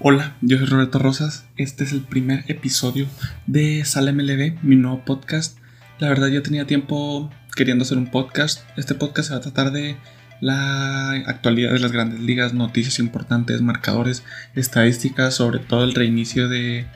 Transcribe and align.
Hola, 0.00 0.36
yo 0.42 0.58
soy 0.58 0.66
Roberto 0.68 1.00
Rosas. 1.00 1.44
Este 1.56 1.82
es 1.82 1.90
el 1.90 2.02
primer 2.02 2.44
episodio 2.46 3.08
de 3.48 3.84
Sale 3.84 4.12
MLB, 4.12 4.62
mi 4.62 4.76
nuevo 4.76 5.04
podcast. 5.04 5.58
La 5.98 6.08
verdad, 6.08 6.28
yo 6.28 6.40
tenía 6.40 6.68
tiempo 6.68 7.28
queriendo 7.56 7.82
hacer 7.82 7.98
un 7.98 8.08
podcast. 8.08 8.60
Este 8.76 8.94
podcast 8.94 9.26
se 9.26 9.34
va 9.34 9.38
a 9.38 9.42
tratar 9.42 9.72
de 9.72 9.96
la 10.40 11.10
actualidad 11.26 11.72
de 11.72 11.80
las 11.80 11.90
grandes 11.90 12.20
ligas, 12.20 12.54
noticias 12.54 13.00
importantes, 13.00 13.60
marcadores, 13.60 14.22
estadísticas, 14.54 15.34
sobre 15.34 15.58
todo 15.58 15.82
el 15.82 15.96
reinicio 15.96 16.48
de 16.48 16.86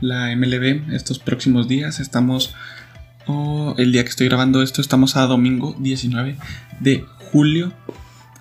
la 0.00 0.32
MLB 0.36 0.94
estos 0.94 1.18
próximos 1.18 1.66
días. 1.66 1.98
Estamos, 1.98 2.54
oh, 3.26 3.74
el 3.76 3.90
día 3.90 4.04
que 4.04 4.10
estoy 4.10 4.28
grabando 4.28 4.62
esto, 4.62 4.80
estamos 4.80 5.16
a 5.16 5.26
domingo 5.26 5.74
19 5.80 6.36
de 6.78 7.04
julio 7.32 7.72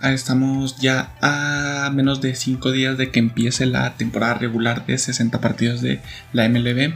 estamos 0.04 0.78
ya 0.78 1.12
a 1.22 1.90
menos 1.94 2.22
de 2.22 2.36
5 2.36 2.72
días 2.72 2.98
de 2.98 3.12
que 3.12 3.20
empiece 3.20 3.66
la 3.66 3.94
temporada 3.96 4.36
regular 4.36 4.86
de 4.86 4.98
60 4.98 5.40
partidos 5.42 5.82
de 5.82 6.02
la 6.34 6.48
MLB. 6.50 6.94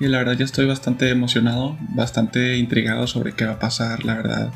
Y 0.00 0.06
la 0.08 0.18
verdad 0.18 0.36
ya 0.38 0.44
estoy 0.44 0.66
bastante 0.66 1.10
emocionado, 1.10 1.76
bastante 1.90 2.56
intrigado 2.56 3.06
sobre 3.06 3.32
qué 3.32 3.44
va 3.44 3.52
a 3.52 3.58
pasar, 3.58 4.04
la 4.04 4.14
verdad. 4.14 4.50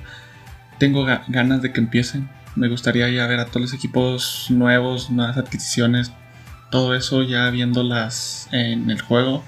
Tengo 0.78 1.06
ganas 1.28 1.62
de 1.62 1.72
que 1.72 1.80
empiecen. 1.80 2.28
Me 2.56 2.68
gustaría 2.68 3.08
ya 3.10 3.26
ver 3.26 3.40
a 3.40 3.46
todos 3.46 3.62
los 3.62 3.74
equipos 3.74 4.46
nuevos, 4.48 5.10
nuevas 5.10 5.36
adquisiciones, 5.36 6.12
todo 6.70 6.94
eso 6.94 7.22
ya 7.22 7.50
viéndolas 7.50 8.48
en 8.52 8.90
el 8.90 9.00
juego. 9.00 9.44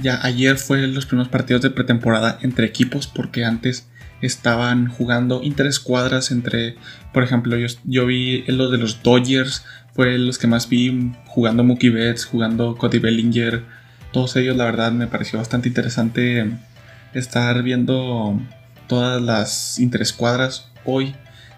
Ya 0.00 0.20
ayer 0.22 0.58
fue 0.58 0.86
los 0.86 1.06
primeros 1.06 1.28
partidos 1.28 1.62
de 1.62 1.70
pretemporada 1.70 2.38
entre 2.42 2.66
equipos 2.66 3.08
porque 3.08 3.44
antes 3.44 3.87
estaban 4.20 4.88
jugando 4.88 5.42
interescuadras 5.42 6.30
entre, 6.30 6.76
por 7.12 7.22
ejemplo, 7.22 7.56
yo, 7.84 8.06
vi 8.06 8.44
los 8.48 8.70
de 8.70 8.78
los 8.78 9.02
Dodgers, 9.02 9.64
fue 9.94 10.18
los 10.18 10.38
que 10.38 10.46
más 10.46 10.68
vi 10.68 11.12
jugando 11.26 11.64
Mookie 11.64 11.90
Betts, 11.90 12.24
jugando 12.24 12.76
Cody 12.76 12.98
Bellinger, 12.98 13.64
todos 14.12 14.36
ellos 14.36 14.56
la 14.56 14.64
verdad 14.64 14.92
me 14.92 15.06
pareció 15.06 15.38
bastante 15.38 15.68
interesante 15.68 16.50
estar 17.14 17.62
viendo 17.62 18.40
todas 18.86 19.20
las 19.20 19.78
interescuadras 19.78 20.70
hoy. 20.84 21.14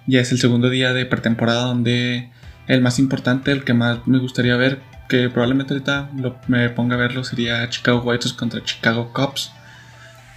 Ya 0.07 0.21
es 0.21 0.33
el 0.33 0.39
segundo 0.39 0.69
día 0.69 0.93
de 0.93 1.07
pretemporada 1.07 1.63
donde 1.63 2.31
el 2.67 2.81
más 2.81 2.99
importante, 2.99 3.53
el 3.53 3.65
que 3.65 3.75
más 3.75 4.07
me 4.07 4.19
gustaría 4.19 4.57
ver, 4.57 4.81
que 5.09 5.29
probablemente 5.29 5.75
ahorita 5.75 6.11
me 6.49 6.71
ponga 6.71 6.97
a 6.97 6.99
verlo, 6.99 7.25
sería 7.25 7.69
Chicago 7.69 8.03
White 8.03 8.31
contra 8.37 8.65
Chicago 8.65 9.13
Cubs. 9.13 9.53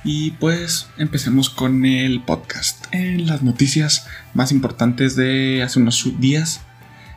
Y 0.03 0.31
pues 0.31 0.89
empecemos 0.97 1.49
con 1.49 1.85
el 1.85 2.21
podcast. 2.21 2.85
En 2.91 3.25
las 3.25 3.41
noticias 3.41 4.07
más 4.33 4.51
importantes 4.51 5.15
de 5.15 5.63
hace 5.63 5.79
unos 5.79 6.19
días, 6.19 6.61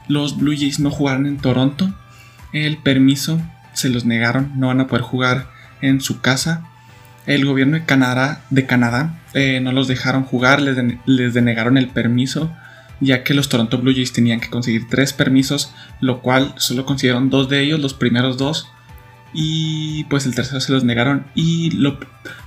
los 0.06 0.36
Blue 0.36 0.54
Jays 0.56 0.78
no 0.78 0.90
jugaron 0.90 1.26
en 1.26 1.38
Toronto. 1.38 1.92
El 2.52 2.78
permiso 2.78 3.40
se 3.72 3.88
los 3.88 4.04
negaron, 4.04 4.52
no 4.56 4.68
van 4.68 4.80
a 4.80 4.86
poder 4.86 5.02
jugar 5.02 5.50
en 5.82 6.00
su 6.00 6.20
casa. 6.20 6.64
El 7.26 7.44
gobierno 7.44 7.76
de 7.76 7.84
Canadá, 7.84 8.44
de 8.50 8.66
Canadá 8.66 9.20
eh, 9.34 9.58
no 9.60 9.72
los 9.72 9.88
dejaron 9.88 10.22
jugar, 10.22 10.62
les, 10.62 10.78
les 11.06 11.34
denegaron 11.34 11.76
el 11.76 11.88
permiso, 11.88 12.52
ya 13.00 13.24
que 13.24 13.34
los 13.34 13.48
Toronto 13.48 13.78
Blue 13.78 13.92
Jays 13.92 14.12
tenían 14.12 14.38
que 14.38 14.48
conseguir 14.48 14.86
tres 14.88 15.12
permisos, 15.12 15.74
lo 16.00 16.22
cual 16.22 16.54
solo 16.56 16.86
consiguieron 16.86 17.30
dos 17.30 17.48
de 17.48 17.62
ellos, 17.62 17.80
los 17.80 17.94
primeros 17.94 18.36
dos 18.36 18.68
y 19.32 20.04
pues 20.04 20.26
el 20.26 20.34
tercero 20.34 20.60
se 20.60 20.72
los 20.72 20.84
negaron 20.84 21.26
y 21.34 21.70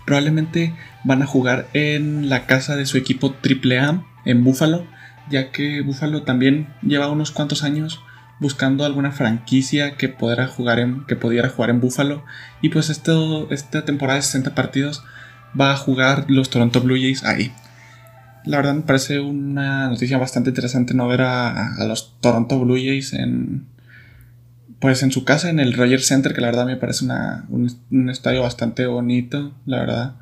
probablemente 0.05 0.73
van 1.03 1.21
a 1.21 1.27
jugar 1.27 1.67
en 1.73 2.29
la 2.29 2.45
casa 2.45 2.75
de 2.75 2.85
su 2.85 2.97
equipo 2.97 3.35
AAA 3.43 4.03
en 4.25 4.43
Buffalo, 4.43 4.85
ya 5.29 5.51
que 5.51 5.81
Buffalo 5.81 6.23
también 6.23 6.67
lleva 6.81 7.09
unos 7.09 7.31
cuantos 7.31 7.63
años 7.63 8.01
buscando 8.39 8.85
alguna 8.85 9.11
franquicia 9.11 9.97
que 9.97 10.09
pudiera 10.09 10.47
jugar 10.47 10.79
en, 10.79 11.05
que 11.05 11.15
pudiera 11.15 11.49
jugar 11.49 11.69
en 11.69 11.81
Buffalo 11.81 12.23
y 12.61 12.69
pues 12.69 12.89
esta 12.89 13.85
temporada 13.85 14.15
de 14.17 14.23
60 14.23 14.55
partidos 14.55 15.03
va 15.59 15.73
a 15.73 15.77
jugar 15.77 16.25
los 16.29 16.49
Toronto 16.49 16.81
Blue 16.81 16.95
Jays 16.95 17.23
ahí. 17.23 17.51
La 18.45 18.57
verdad 18.57 18.73
me 18.73 18.81
parece 18.81 19.19
una 19.19 19.89
noticia 19.89 20.17
bastante 20.17 20.51
interesante 20.51 20.93
no 20.93 21.07
ver 21.07 21.21
a, 21.21 21.75
a 21.75 21.85
los 21.85 22.15
Toronto 22.21 22.59
Blue 22.59 22.77
Jays 22.77 23.13
en, 23.13 23.67
pues 24.79 25.03
en 25.03 25.11
su 25.11 25.25
casa, 25.25 25.49
en 25.49 25.59
el 25.59 25.73
Rogers 25.73 26.07
Center, 26.07 26.33
que 26.33 26.41
la 26.41 26.47
verdad 26.47 26.65
me 26.65 26.77
parece 26.77 27.05
un, 27.05 28.09
estadio 28.09 28.41
bastante 28.41 28.85
bonito, 28.85 29.53
la 29.65 29.79
verdad. 29.79 30.15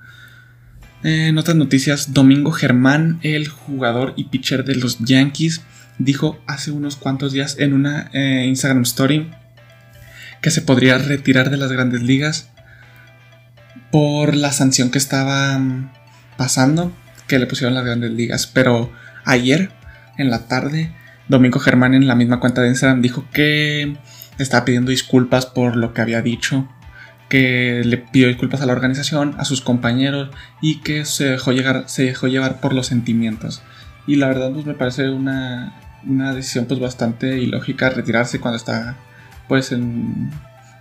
En 1.04 1.38
otras 1.38 1.56
noticias, 1.56 2.14
Domingo 2.14 2.52
Germán, 2.52 3.20
el 3.22 3.48
jugador 3.48 4.14
y 4.18 4.26
pitcher 4.26 4.66
de 4.66 4.76
los 4.76 4.98
Yankees, 5.00 5.62
dijo 6.00 6.40
hace 6.48 6.72
unos 6.72 6.96
cuantos 6.96 7.34
días 7.34 7.58
en 7.60 7.74
una 7.74 8.10
eh, 8.14 8.46
Instagram 8.48 8.82
Story 8.84 9.30
que 10.42 10.52
se 10.52 10.62
podría 10.62 10.98
retirar 10.98 11.50
de 11.50 11.58
las 11.58 11.72
grandes 11.72 12.02
ligas 12.02 12.50
por 13.92 14.36
la 14.36 14.52
sanción 14.52 14.90
que 14.90 14.98
estaba 14.98 15.58
mm, 15.58 15.92
pasando, 16.36 16.92
que 17.28 17.40
le 17.40 17.46
pusieron 17.46 17.76
las 17.76 17.86
grandes 17.86 18.12
ligas. 18.12 18.48
Pero 18.48 18.92
ayer, 19.24 19.72
en 20.18 20.30
la 20.32 20.48
tarde, 20.48 20.92
Domingo 21.28 21.60
Germán 21.60 21.94
en 21.94 22.08
la 22.08 22.16
misma 22.16 22.40
cuenta 22.40 22.62
de 22.62 22.70
Instagram 22.70 23.02
dijo 23.02 23.26
que 23.32 23.98
estaba 24.44 24.66
pidiendo 24.66 24.92
disculpas 24.92 25.46
por 25.46 25.76
lo 25.76 25.94
que 25.94 26.02
había 26.02 26.22
dicho, 26.22 26.68
que 27.30 27.82
le 27.84 27.98
pidió 27.98 28.28
disculpas 28.28 28.62
a 28.62 28.66
la 28.66 28.74
organización, 28.74 29.36
a 29.38 29.46
sus 29.46 29.62
compañeros 29.62 30.30
y 30.62 30.80
que 30.82 31.06
se 31.06 31.26
dejó, 31.26 31.52
llegar, 31.52 31.84
se 31.88 32.04
dejó 32.04 32.28
llevar 32.28 32.60
por 32.60 32.74
los 32.74 32.88
sentimientos. 32.88 33.62
Y 34.06 34.16
la 34.16 34.28
verdad 34.28 34.52
pues 34.54 34.66
me 34.66 34.74
parece 34.74 35.10
una, 35.10 35.74
decisión 36.04 36.66
pues 36.66 36.80
bastante 36.80 37.40
ilógica 37.40 37.90
retirarse 37.90 38.40
cuando 38.40 38.58
está 38.58 38.96
pues 39.48 39.72
en 39.72 40.32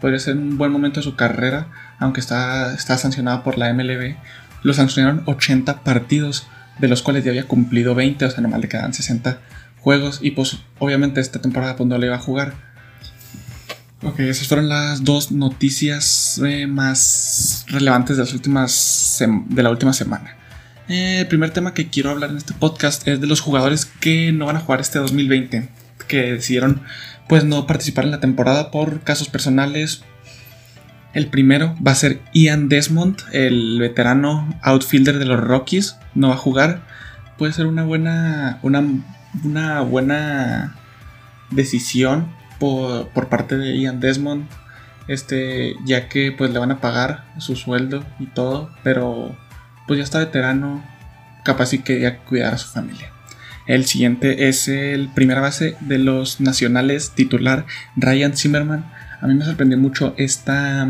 podría 0.00 0.19
ser 0.19 0.37
un 0.37 0.59
buen 0.59 0.71
momento 0.71 1.00
de 1.00 1.05
su 1.05 1.17
carrera, 1.17 1.69
aunque 1.99 2.21
está, 2.21 2.75
está 2.75 2.99
sancionado 2.99 3.43
por 3.43 3.56
la 3.59 3.73
MLB. 3.73 4.15
Lo 4.62 4.75
sancionaron 4.75 5.23
80 5.25 5.83
partidos, 5.83 6.47
de 6.78 6.88
los 6.88 7.03
cuales 7.03 7.25
ya 7.25 7.31
había 7.31 7.49
cumplido 7.49 7.94
20, 7.94 8.25
o 8.27 8.31
sea, 8.31 8.43
normal 8.43 8.61
le 8.61 8.69
quedan 8.69 8.93
60 8.93 9.38
juegos 9.81 10.19
y 10.21 10.33
pues 10.33 10.59
obviamente 10.78 11.21
esta 11.21 11.41
temporada 11.41 11.77
pues 11.77 11.88
no 11.88 11.97
le 11.97 12.06
iba 12.06 12.17
a 12.17 12.21
jugar. 12.21 12.66
Ok, 14.02 14.20
esas 14.20 14.46
fueron 14.46 14.68
las 14.68 15.04
dos 15.04 15.32
noticias 15.32 16.38
eh, 16.44 16.66
más 16.66 17.64
relevantes 17.68 18.18
de, 18.18 18.24
las 18.24 18.34
últimas 18.34 19.24
de 19.48 19.62
la 19.62 19.70
última 19.70 19.94
semana. 19.94 20.36
Eh, 20.86 21.20
el 21.20 21.28
primer 21.28 21.50
tema 21.50 21.72
que 21.72 21.88
quiero 21.88 22.10
hablar 22.10 22.28
en 22.28 22.36
este 22.36 22.52
podcast 22.52 23.08
es 23.08 23.22
de 23.22 23.26
los 23.26 23.40
jugadores 23.40 23.86
que 23.86 24.32
no 24.32 24.44
van 24.44 24.56
a 24.56 24.60
jugar 24.60 24.80
este 24.82 24.98
2020, 24.98 25.70
que 26.08 26.32
decidieron 26.34 26.82
pues 27.26 27.44
no 27.44 27.66
participar 27.66 28.04
en 28.04 28.10
la 28.10 28.20
temporada 28.20 28.70
por 28.70 29.00
casos 29.00 29.30
personales. 29.30 30.02
El 31.14 31.28
primero 31.28 31.74
va 31.84 31.92
a 31.92 31.96
ser 31.96 32.20
Ian 32.34 32.68
Desmond, 32.68 33.16
el 33.32 33.78
veterano 33.80 34.46
outfielder 34.60 35.18
de 35.18 35.24
los 35.24 35.40
Rockies, 35.40 35.96
no 36.14 36.28
va 36.28 36.34
a 36.34 36.38
jugar. 36.38 36.82
Puede 37.38 37.54
ser 37.54 37.64
una 37.64 37.82
buena, 37.82 38.58
una, 38.62 38.84
una 39.42 39.80
buena 39.80 40.76
decisión 41.50 42.28
por, 42.59 43.28
parte 43.28 43.56
de 43.56 43.78
Ian 43.78 44.00
Desmond, 44.00 44.47
este, 45.09 45.75
ya 45.84 46.09
que 46.09 46.33
pues 46.33 46.50
le 46.50 46.59
van 46.59 46.71
a 46.71 46.81
pagar 46.81 47.25
su 47.39 47.56
sueldo 47.56 48.05
y 48.19 48.27
todo, 48.27 48.71
pero 48.83 49.37
pues 49.87 49.99
ya 49.99 50.05
está 50.05 50.19
veterano, 50.19 50.84
capaz 51.44 51.72
y 51.72 51.78
quería 51.78 52.19
cuidar 52.19 52.55
a 52.55 52.59
su 52.59 52.69
familia. 52.69 53.11
El 53.67 53.84
siguiente 53.84 54.49
es 54.49 54.69
el 54.69 55.09
primera 55.09 55.41
base 55.41 55.77
de 55.81 55.99
los 55.99 56.41
nacionales 56.41 57.11
titular 57.11 57.67
Ryan 57.97 58.37
Zimmerman. 58.37 58.84
A 59.21 59.27
mí 59.27 59.34
me 59.34 59.44
sorprendió 59.44 59.77
mucho 59.77 60.15
esta 60.17 60.88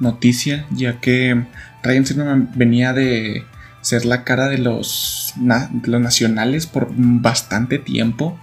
noticia, 0.00 0.66
ya 0.70 1.00
que 1.00 1.44
Ryan 1.82 2.06
Zimmerman 2.06 2.50
venía 2.56 2.92
de 2.92 3.44
ser 3.82 4.04
la 4.04 4.24
cara 4.24 4.48
de 4.48 4.58
los, 4.58 5.34
los 5.84 6.00
nacionales 6.00 6.66
por 6.66 6.88
bastante 6.96 7.78
tiempo, 7.78 8.38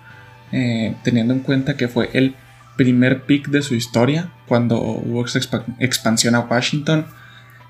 eh, 0.52 0.96
teniendo 1.04 1.34
en 1.34 1.42
cuenta 1.42 1.76
que 1.76 1.88
fue 1.88 2.10
el 2.14 2.36
primer 2.76 3.24
pick 3.24 3.48
de 3.50 3.62
su 3.62 3.76
historia 3.76 4.34
cuando 4.48 4.80
hubo 4.82 5.26
expansión 5.80 6.36
a 6.36 6.42
Washington 6.42 7.06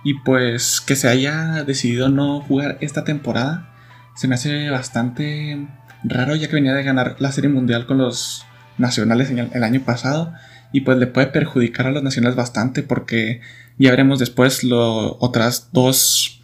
y 0.04 0.14
pues 0.20 0.82
que 0.82 0.96
se 0.96 1.08
haya 1.08 1.64
decidido 1.64 2.10
no 2.10 2.42
jugar 2.42 2.78
esta 2.82 3.04
temporada 3.04 3.74
se 4.16 4.28
me 4.28 4.36
hace 4.36 4.70
bastante 4.70 5.68
raro 6.04 6.36
ya 6.36 6.48
que 6.48 6.56
venía 6.56 6.74
de 6.74 6.84
ganar 6.84 7.16
la 7.20 7.32
serie 7.32 7.50
mundial 7.50 7.86
con 7.86 7.98
los 7.98 8.46
nacionales 8.78 9.30
el, 9.30 9.64
año 9.64 9.82
pasado 9.82 10.34
y 10.72 10.82
pues 10.82 10.98
le 10.98 11.08
puede 11.08 11.28
perjudicar 11.28 11.88
a 11.88 11.92
los 11.92 12.04
nacionales 12.04 12.36
bastante 12.36 12.84
porque 12.84 13.42
ya 13.78 13.92
veremos 13.92 14.20
después 14.20 14.64
lo, 14.64 15.18
otras 15.20 15.70
dos, 15.72 16.42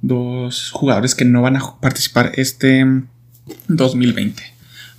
dos 0.00 0.70
jugadores 0.70 1.14
que 1.14 1.24
no 1.24 1.42
van 1.42 1.56
a 1.56 1.80
participar 1.80 2.32
este 2.36 2.84
2020. 3.68 4.42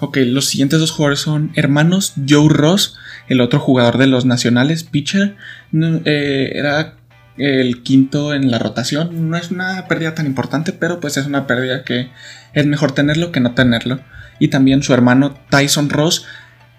Ok, 0.04 0.18
los 0.26 0.48
siguientes 0.48 0.82
dos 0.82 0.92
jugadores 0.92 1.20
son 1.20 1.54
hermanos 1.56 2.16
Joe 2.28 2.50
Ross, 2.50 2.98
el 3.30 3.40
otro 3.40 3.62
jugador 3.62 3.98
de 3.98 4.06
los 4.06 4.26
nacionales, 4.26 4.84
pitcher. 4.84 5.38
Eh, 5.72 6.52
era 6.56 6.96
el 7.38 7.84
quinto 7.84 8.34
en 8.34 8.52
la 8.52 8.60
rotación. 8.60 9.30
No 9.30 9.38
es 9.38 9.50
una 9.50 9.88
pérdida 9.88 10.14
tan 10.14 10.26
importante, 10.26 10.74
pero 10.74 11.00
pues 11.00 11.16
es 11.16 11.26
una 11.26 11.48
pérdida 11.48 11.86
que 11.86 12.12
es 12.52 12.66
mejor 12.66 12.92
tenerlo 12.92 13.32
que 13.32 13.40
no 13.40 13.54
tenerlo. 13.54 14.02
Y 14.40 14.50
también 14.50 14.84
su 14.84 14.94
hermano 14.94 15.40
Tyson 15.50 15.90
Ross 15.90 16.26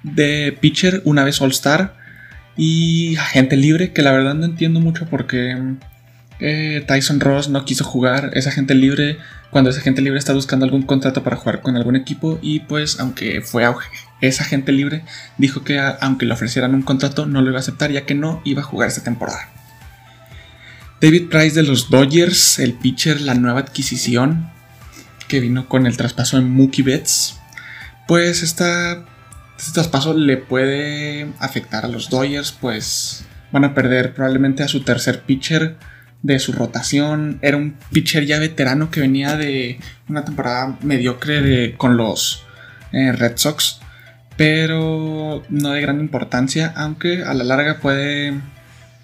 de 0.02 0.54
pitcher, 0.60 1.00
una 1.06 1.24
vez 1.24 1.40
All-Star. 1.40 1.96
Y 2.58 3.16
agente 3.16 3.56
libre, 3.56 3.94
que 3.94 4.02
la 4.02 4.12
verdad 4.12 4.34
no 4.34 4.44
entiendo 4.44 4.80
mucho 4.80 5.06
porque 5.06 5.56
eh, 6.40 6.84
Tyson 6.86 7.20
Ross 7.20 7.48
no 7.48 7.64
quiso 7.64 7.84
jugar. 7.84 8.30
Es 8.34 8.46
agente 8.46 8.74
libre 8.74 9.18
cuando 9.50 9.70
ese 9.70 9.80
agente 9.80 10.02
libre 10.02 10.18
está 10.18 10.32
buscando 10.32 10.64
algún 10.64 10.82
contrato 10.82 11.22
para 11.22 11.36
jugar 11.36 11.60
con 11.60 11.76
algún 11.76 11.96
equipo. 11.96 12.38
Y 12.42 12.60
pues, 12.60 12.98
aunque 13.00 13.40
fue 13.40 13.64
esa 14.20 14.44
agente 14.44 14.72
libre, 14.72 15.04
dijo 15.38 15.64
que 15.64 15.78
aunque 15.78 16.26
le 16.26 16.34
ofrecieran 16.34 16.74
un 16.74 16.82
contrato, 16.82 17.26
no 17.26 17.40
lo 17.40 17.48
iba 17.48 17.58
a 17.58 17.60
aceptar, 17.60 17.90
ya 17.90 18.04
que 18.04 18.14
no 18.14 18.40
iba 18.44 18.62
a 18.62 18.64
jugar 18.64 18.88
esta 18.88 19.04
temporada. 19.04 19.48
David 21.00 21.28
Price 21.28 21.54
de 21.54 21.62
los 21.62 21.90
Dodgers, 21.90 22.58
el 22.58 22.74
pitcher, 22.74 23.20
la 23.20 23.34
nueva 23.34 23.60
adquisición 23.60 24.50
que 25.28 25.40
vino 25.40 25.68
con 25.68 25.86
el 25.86 25.96
traspaso 25.96 26.38
en 26.38 26.50
Mookie 26.50 26.82
Betts. 26.82 27.38
Pues 28.06 28.42
este 28.42 28.64
traspaso 29.72 30.14
le 30.14 30.36
puede 30.36 31.28
afectar 31.38 31.84
a 31.84 31.88
los 31.88 32.10
Dodgers, 32.10 32.52
pues 32.52 33.24
van 33.52 33.64
a 33.64 33.74
perder 33.74 34.14
probablemente 34.14 34.62
a 34.62 34.68
su 34.68 34.82
tercer 34.82 35.22
pitcher 35.22 35.76
de 36.24 36.40
su 36.40 36.52
rotación. 36.52 37.38
Era 37.42 37.56
un 37.56 37.76
pitcher 37.92 38.24
ya 38.24 38.40
veterano 38.40 38.90
que 38.90 39.00
venía 39.00 39.36
de 39.36 39.78
una 40.08 40.24
temporada 40.24 40.76
mediocre 40.82 41.76
con 41.76 41.96
los 41.96 42.42
eh, 42.92 43.12
Red 43.12 43.36
Sox, 43.36 43.78
pero 44.36 45.44
no 45.50 45.70
de 45.70 45.80
gran 45.80 46.00
importancia, 46.00 46.72
aunque 46.74 47.22
a 47.22 47.34
la 47.34 47.44
larga 47.44 47.78
puede 47.78 48.34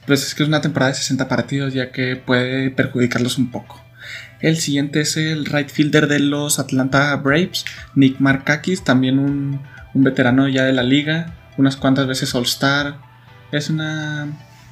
pues 0.07 0.27
es 0.27 0.35
que 0.35 0.43
es 0.43 0.49
una 0.49 0.63
temporada 0.63 0.91
de 0.91 0.97
60 0.99 1.29
partidos 1.29 1.73
ya 1.75 1.93
que 1.93 2.17
puede 2.17 2.71
perjudicarlos 2.71 3.39
un 3.39 3.51
poco. 3.51 3.81
El 4.41 4.57
siguiente 4.57 5.03
es 5.03 5.17
el 5.19 5.45
right 5.45 5.69
fielder 5.69 6.09
de 6.09 6.19
los 6.19 6.59
Atlanta 6.59 7.15
Braves, 7.17 7.67
Nick 7.95 8.19
Markakis, 8.19 8.83
también 8.83 9.19
un, 9.19 9.61
veterano 9.93 10.49
ya 10.49 10.65
de 10.65 10.73
la 10.73 10.83
liga, 10.83 11.35
unas 11.59 11.77
cuantas 11.77 12.07
veces 12.07 12.35
All-Star. 12.35 12.97
Es 13.53 13.69
una 13.69 14.29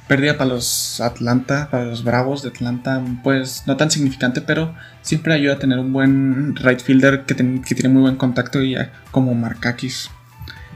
pérdida 0.09 0.37
para 0.37 0.49
los 0.49 0.99
Atlanta, 1.01 1.69
para 1.69 1.85
los 1.85 2.03
Bravos 2.03 2.41
de 2.41 2.49
Atlanta, 2.49 3.01
pues 3.23 3.63
no 3.67 3.77
tan 3.77 3.91
significante, 3.91 4.41
pero 4.41 4.73
siempre 5.03 5.35
ayuda 5.35 5.53
a 5.53 5.59
tener 5.59 5.77
un 5.77 5.93
buen 5.93 6.55
right 6.55 6.81
fielder 6.81 7.25
que, 7.25 7.35
tiene 7.35 7.89
muy 7.89 8.01
buen 8.01 8.15
contacto 8.15 8.61
y 8.63 8.75
como 9.11 9.35
Markakis. 9.35 10.09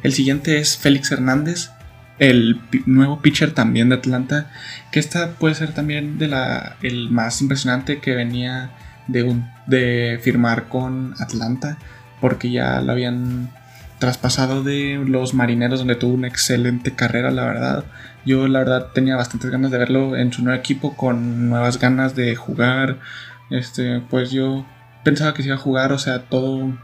El 0.04 0.14
siguiente 0.14 0.60
es 0.60 0.78
Félix 0.78 1.12
Hernández, 1.12 1.72
el 2.20 2.62
nuevo 2.86 3.24
pitcher 3.24 3.54
también 3.56 3.90
de 3.90 3.96
Atlanta, 3.96 4.52
que 4.92 5.00
esta 5.00 5.32
puede 5.32 5.56
ser 5.56 5.74
también 5.74 6.20
el 6.84 7.10
más 7.10 7.42
impresionante 7.42 8.00
que 8.00 8.14
venía 8.14 8.70
de, 9.08 9.24
un, 9.24 9.50
de 9.66 10.20
firmar 10.22 10.70
con 10.70 11.16
Atlanta, 11.20 11.80
porque 12.22 12.52
ya 12.52 12.82
lo 12.82 12.92
habían 12.92 13.50
traspasado 14.04 14.64
de 14.64 15.02
los 15.08 15.34
marineros 15.34 15.80
donde 15.80 15.96
tuvo 15.96 16.14
una 16.14 16.28
excelente 16.28 16.94
carrera, 16.94 17.32
la 17.32 17.46
verdad. 17.46 17.86
Yo 18.26 18.50
la 18.50 18.60
verdad 18.60 18.88
tenía 18.94 19.16
bastantes 19.16 19.50
ganas 19.50 19.72
de 19.72 19.78
verlo 19.78 20.18
en 20.18 20.34
su 20.34 20.44
nuevo 20.44 20.60
equipo 20.60 20.98
con 20.98 21.48
nuevas 21.50 21.80
ganas 21.80 22.14
de 22.14 22.36
jugar. 22.36 23.00
Este, 23.50 24.02
pues 24.10 24.32
yo 24.32 24.66
pensaba 25.06 25.34
que 25.34 25.42
se 25.42 25.48
iba 25.48 25.56
a 25.56 25.62
jugar, 25.62 25.94
o 25.94 26.00
sea, 26.00 26.24
todo, 26.24 26.78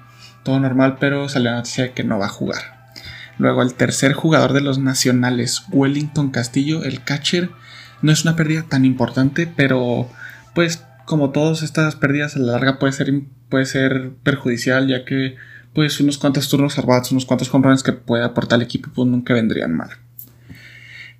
todo 0.43 0.61
normal, 0.61 0.95
pero 0.97 1.27
salió 1.27 1.49
la 1.49 1.57
noticia 1.57 1.83
de 1.83 1.91
que 1.91 2.05
no 2.05 2.19
va 2.19 2.27
a 2.27 2.29
jugar. 2.29 2.93
Luego 3.37 3.63
el 3.63 3.73
tercer 3.73 4.13
jugador 4.13 4.53
de 4.53 4.61
los 4.61 4.79
nacionales, 4.79 5.63
Wellington 5.73 6.29
Castillo, 6.29 6.85
el 6.85 7.03
catcher. 7.03 7.49
No 8.01 8.13
es 8.13 8.23
una 8.23 8.37
pérdida 8.37 8.63
tan 8.63 8.85
importante, 8.85 9.45
pero 9.45 10.09
pues 10.55 10.85
como 11.03 11.31
todas 11.31 11.63
estas 11.63 11.97
pérdidas 11.97 12.37
a 12.37 12.39
la 12.39 12.53
larga 12.53 12.79
puede 12.79 12.93
ser, 12.93 13.11
puede 13.49 13.65
ser 13.65 14.11
perjudicial, 14.23 14.87
ya 14.87 15.03
que 15.03 15.35
pues 15.73 15.99
unos 15.99 16.17
cuantos 16.17 16.49
turnos 16.49 16.73
salvados, 16.73 17.11
unos 17.11 17.25
cuantos 17.25 17.49
compromisos 17.49 17.83
que 17.83 17.93
puede 17.93 18.23
aportar 18.23 18.57
el 18.57 18.65
equipo, 18.65 18.89
pues 18.93 19.07
nunca 19.07 19.33
vendrían 19.33 19.75
mal. 19.75 19.89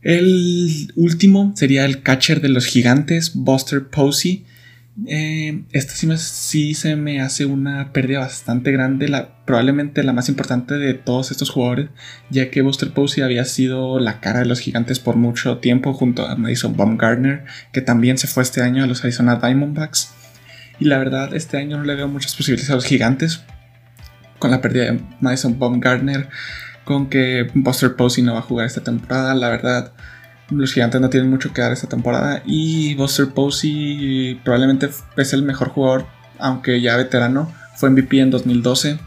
El 0.01 0.91
último 0.95 1.53
sería 1.55 1.85
el 1.85 2.01
catcher 2.01 2.41
de 2.41 2.49
los 2.49 2.65
gigantes, 2.65 3.33
Buster 3.35 3.89
Posey, 3.89 4.45
eh, 5.07 5.63
esta 5.71 6.17
sí, 6.17 6.73
se 6.73 6.95
me 6.95 7.21
hace 7.21 7.45
una 7.45 7.93
pérdida 7.93 8.19
bastante 8.19 8.71
grande, 8.71 9.07
la, 9.07 9.45
probablemente 9.45 10.03
la 10.03 10.13
más 10.13 10.27
importante 10.29 10.75
de 10.75 10.93
todos 10.93 11.31
estos 11.31 11.49
jugadores, 11.49 11.89
ya 12.29 12.49
que 12.49 12.61
Buster 12.61 12.91
Posey 12.91 13.23
había 13.23 13.45
sido 13.45 13.99
la 13.99 14.19
cara 14.19 14.39
de 14.39 14.45
los 14.45 14.59
gigantes 14.59 14.99
por 14.99 15.15
mucho 15.15 15.59
tiempo 15.59 15.93
junto 15.93 16.27
a 16.27 16.35
Madison 16.35 16.75
Baumgartner, 16.75 17.45
que 17.71 17.81
también 17.81 18.17
se 18.17 18.27
fue 18.27 18.43
este 18.43 18.61
año 18.61 18.83
a 18.83 18.87
los 18.87 19.03
Arizona 19.03 19.35
Diamondbacks. 19.35 20.13
Y 20.79 20.85
la 20.85 20.97
verdad, 20.97 21.33
este 21.33 21.57
año 21.57 21.77
no 21.77 21.83
le 21.83 21.95
veo 21.95 22.07
muchas 22.07 22.35
posibilidades 22.35 22.71
a 22.71 22.75
los 22.75 22.85
gigantes, 22.85 23.43
con 24.39 24.51
la 24.51 24.61
pérdida 24.61 24.85
de 24.85 25.01
Madison 25.21 25.59
Baumgartner, 25.59 26.29
con 26.85 27.09
que 27.09 27.47
Buster 27.53 27.95
Posey 27.95 28.23
no 28.23 28.33
va 28.33 28.39
a 28.39 28.43
jugar 28.43 28.65
esta 28.65 28.81
temporada, 28.81 29.35
la 29.35 29.49
verdad 29.49 29.93
los 30.51 30.73
gigantes 30.73 30.99
no 30.99 31.09
tienen 31.09 31.29
mucho 31.29 31.53
que 31.53 31.61
dar 31.61 31.71
esta 31.71 31.87
temporada. 31.87 32.41
Y 32.45 32.95
Buster 32.95 33.29
Posey 33.29 34.39
probablemente 34.43 34.89
es 35.17 35.33
el 35.33 35.43
mejor 35.43 35.69
jugador, 35.69 36.07
aunque 36.39 36.81
ya 36.81 36.97
veterano. 36.97 37.51
Fue 37.75 37.89
MVP 37.89 38.19
en 38.19 38.31
2012. 38.31 38.99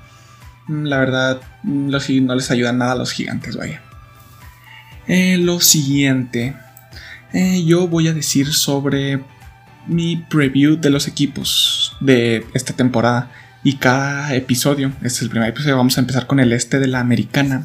Mm, 0.69 0.85
la 0.85 0.99
verdad, 0.99 1.41
mm, 1.63 1.91
no 2.25 2.35
les 2.35 2.51
ayuda 2.51 2.73
nada 2.73 2.93
a 2.93 2.97
los 2.97 3.13
gigantes, 3.13 3.57
vaya. 3.57 3.83
Eh, 5.09 5.37
lo 5.39 5.61
siguiente. 5.61 6.55
Eh, 7.33 7.65
yo 7.65 7.89
voy 7.89 8.09
a 8.09 8.15
decir 8.15 8.53
sobre 8.53 9.23
mi 9.87 10.17
preview 10.17 10.77
de 10.77 10.91
los 10.91 11.09
equipos 11.09 11.97
de 12.01 12.47
esta 12.55 12.75
temporada. 12.75 13.31
Y 13.65 13.77
cada 13.77 14.35
episodio, 14.35 14.89
este 14.97 15.07
es 15.07 15.23
el 15.23 15.31
primer 15.31 15.51
episodio, 15.51 15.77
vamos 15.77 15.97
a 15.97 16.01
empezar 16.01 16.27
con 16.27 16.41
el 16.41 16.53
este 16.53 16.81
de 16.81 16.89
la 16.89 16.99
americana. 16.99 17.65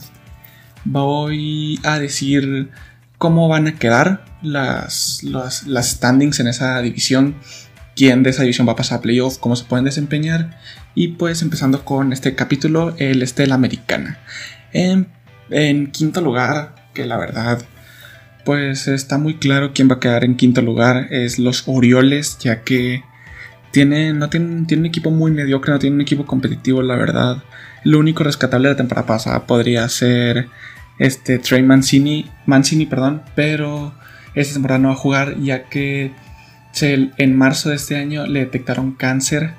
Voy 0.85 1.79
a 1.83 1.97
decir 1.97 2.69
cómo 3.17 3.47
van 3.47 3.67
a 3.67 3.75
quedar 3.75 4.23
las, 4.43 5.23
las, 5.23 5.65
standings 5.81 6.39
en 6.39 6.47
esa 6.47 6.79
división, 6.81 7.35
quién 7.95 8.21
de 8.21 8.29
esa 8.29 8.43
división 8.43 8.67
va 8.67 8.73
a 8.73 8.75
pasar 8.75 8.99
a 8.99 9.01
playoff, 9.01 9.39
cómo 9.39 9.55
se 9.55 9.65
pueden 9.65 9.85
desempeñar. 9.85 10.59
Y 10.93 11.09
pues 11.09 11.41
empezando 11.41 11.83
con 11.83 12.13
este 12.13 12.35
capítulo, 12.35 12.95
el 12.99 13.23
este 13.23 13.43
de 13.43 13.47
la 13.47 13.55
americana. 13.55 14.19
En, 14.71 15.07
quinto 15.91 16.21
lugar, 16.21 16.75
que 16.93 17.07
la 17.07 17.17
verdad, 17.17 17.63
pues 18.45 18.87
está 18.87 19.17
muy 19.17 19.37
claro 19.37 19.73
quién 19.73 19.89
va 19.89 19.95
a 19.95 19.99
quedar 19.99 20.23
en 20.23 20.37
quinto 20.37 20.61
lugar, 20.61 21.07
es 21.09 21.39
los 21.39 21.63
Orioles, 21.65 22.37
ya 22.39 22.61
que 22.61 23.03
tienen, 23.71 24.19
no 24.19 24.29
tienen, 24.29 24.65
tienen 24.65 24.83
un 24.83 24.87
equipo 24.87 25.11
muy 25.11 25.31
mediocre, 25.31 25.73
no 25.73 25.79
tienen 25.79 25.95
un 25.95 26.01
equipo 26.01 26.25
competitivo, 26.25 26.81
la 26.81 26.95
verdad. 26.95 27.43
Lo 27.83 27.99
único 27.99 28.23
rescatable 28.23 28.69
de 28.69 28.73
la 28.73 28.77
temporada 28.77 29.07
pasada 29.07 29.45
podría 29.45 29.87
ser 29.89 30.49
este 30.99 31.39
Trey 31.39 31.63
Mancini, 31.63 32.29
Mancini, 32.45 32.85
perdón, 32.85 33.21
pero 33.35 33.93
esta 34.35 34.53
temporada 34.53 34.79
no 34.79 34.87
va 34.89 34.93
a 34.95 34.97
jugar 34.97 35.39
ya 35.39 35.63
que 35.63 36.11
en 36.81 37.35
marzo 37.35 37.69
de 37.69 37.75
este 37.75 37.97
año 37.97 38.27
le 38.27 38.41
detectaron 38.41 38.91
cáncer, 38.91 39.51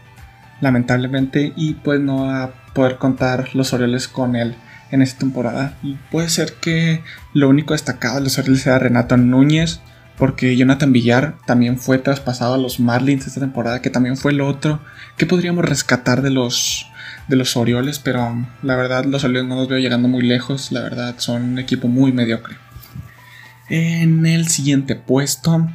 lamentablemente, 0.61 1.53
y 1.57 1.75
pues 1.75 2.00
no 2.00 2.27
va 2.27 2.43
a 2.45 2.53
poder 2.75 2.99
contar 2.99 3.55
los 3.55 3.73
Orioles 3.73 4.09
con 4.09 4.37
él 4.37 4.55
en 4.91 5.03
esta 5.03 5.21
temporada. 5.21 5.77
Y 5.83 5.97
puede 6.11 6.29
ser 6.29 6.55
que 6.61 7.03
lo 7.35 7.49
único 7.49 7.75
destacado 7.75 8.17
de 8.17 8.23
los 8.23 8.38
Orioles 8.38 8.62
sea 8.62 8.79
Renato 8.79 9.17
Núñez, 9.17 9.81
porque 10.19 10.57
Jonathan 10.57 10.93
Villar 10.93 11.37
también 11.47 11.79
fue 11.79 11.99
traspasado 11.99 12.55
a 12.55 12.59
los 12.59 12.81
Marlins 12.81 13.27
esta 13.27 13.41
temporada, 13.41 13.81
que 13.81 13.91
también 13.91 14.17
fue 14.17 14.33
lo 14.33 14.49
otro 14.49 14.81
que 15.17 15.27
podríamos 15.27 15.65
rescatar 15.65 16.23
de 16.23 16.31
los 16.31 16.87
de 17.29 17.37
los 17.37 17.57
Orioles, 17.57 17.99
pero 17.99 18.47
la 18.63 18.75
verdad 18.75 19.05
los 19.05 19.23
Orioles 19.23 19.49
no 19.49 19.57
los 19.57 19.69
veo 19.69 19.79
llegando 19.79 20.09
muy 20.09 20.23
lejos, 20.23 20.73
la 20.73 20.81
verdad 20.81 21.15
son 21.19 21.43
un 21.43 21.59
equipo 21.59 21.87
muy 21.87 22.11
mediocre. 22.11 22.57
En 23.69 24.25
el 24.25 24.49
siguiente 24.49 24.97
puesto 24.97 25.69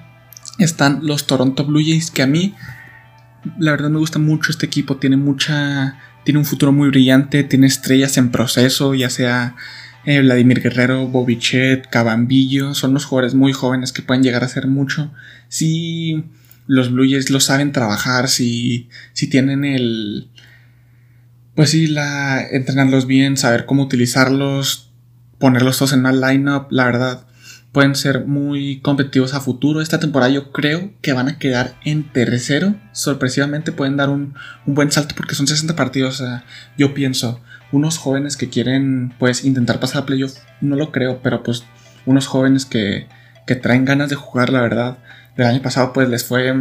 están 0.57 0.99
los 1.03 1.27
Toronto 1.27 1.65
Blue 1.65 1.81
Jays, 1.81 2.11
que 2.11 2.23
a 2.23 2.27
mí 2.27 2.55
la 3.59 3.71
verdad 3.71 3.89
me 3.89 3.99
gusta 3.99 4.19
mucho 4.19 4.51
este 4.51 4.65
equipo, 4.65 4.97
tiene 4.97 5.15
mucha 5.15 5.97
tiene 6.23 6.39
un 6.39 6.45
futuro 6.45 6.71
muy 6.71 6.89
brillante, 6.89 7.43
tiene 7.43 7.67
estrellas 7.67 8.17
en 8.17 8.31
proceso, 8.31 8.93
ya 8.93 9.09
sea 9.09 9.55
eh, 10.05 10.21
Vladimir 10.21 10.61
Guerrero, 10.61 11.07
Bobichet, 11.07 11.89
Cabambillo, 11.89 12.73
son 12.73 12.93
los 12.93 13.05
jugadores 13.05 13.35
muy 13.35 13.53
jóvenes 13.53 13.91
que 13.91 14.01
pueden 14.01 14.23
llegar 14.23 14.43
a 14.43 14.47
hacer 14.47 14.67
mucho 14.67 15.11
si 15.53 16.23
los 16.65 16.91
Blue 16.91 17.07
Jays 17.07 17.29
lo 17.29 17.39
saben 17.39 17.71
trabajar, 17.71 18.27
si, 18.27 18.89
si 19.13 19.27
tienen 19.27 19.65
el, 19.65 20.29
pues 21.55 21.69
sí, 21.69 21.85
la, 21.85 22.41
entrenarlos 22.41 23.05
bien, 23.05 23.37
saber 23.37 23.65
cómo 23.65 23.83
utilizarlos, 23.83 24.91
ponerlos 25.37 25.77
todos 25.77 25.93
en 25.93 25.99
una 25.99 26.11
lineup, 26.11 26.71
la 26.71 26.85
verdad, 26.85 27.27
pueden 27.71 27.95
ser 27.95 28.25
muy 28.25 28.79
competitivos 28.79 29.33
a 29.33 29.41
futuro. 29.41 29.81
Esta 29.81 29.99
temporada 29.99 30.31
yo 30.31 30.51
creo 30.51 30.91
que 31.01 31.13
van 31.13 31.27
a 31.27 31.37
quedar 31.37 31.75
en 31.83 32.11
tercero. 32.11 32.75
Sorpresivamente 32.93 33.71
pueden 33.71 33.97
dar 33.97 34.09
un, 34.09 34.35
buen 34.65 34.91
salto 34.91 35.15
porque 35.15 35.35
son 35.35 35.47
60 35.47 35.75
partidos. 35.75 36.23
Yo 36.77 36.93
pienso, 36.93 37.41
unos 37.73 37.97
jóvenes 37.97 38.37
que 38.37 38.49
quieren 38.49 39.13
pues 39.19 39.43
intentar 39.43 39.81
pasar 39.81 40.03
a 40.03 40.05
playoff, 40.05 40.37
no 40.61 40.77
lo 40.77 40.93
creo, 40.93 41.19
pero 41.21 41.43
pues 41.43 41.65
unos 42.05 42.27
jóvenes 42.27 42.65
que, 42.65 43.07
que 43.45 43.55
traen 43.55 43.83
ganas 43.83 44.09
de 44.09 44.15
jugar, 44.15 44.49
la 44.49 44.61
verdad. 44.61 44.97
El 45.35 45.45
año 45.45 45.61
pasado 45.61 45.91
pues 45.91 46.07
les 46.07 46.23
fue 46.23 46.53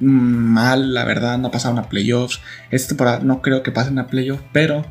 mal, 0.00 0.94
la 0.94 1.04
verdad, 1.04 1.36
no 1.36 1.50
pasaron 1.50 1.78
a 1.78 1.90
playoffs. 1.90 2.40
Esta 2.70 2.88
temporada 2.88 3.20
no 3.22 3.42
creo 3.42 3.62
que 3.62 3.72
pasen 3.72 3.98
a 3.98 4.06
playoffs, 4.06 4.44
pero 4.52 4.86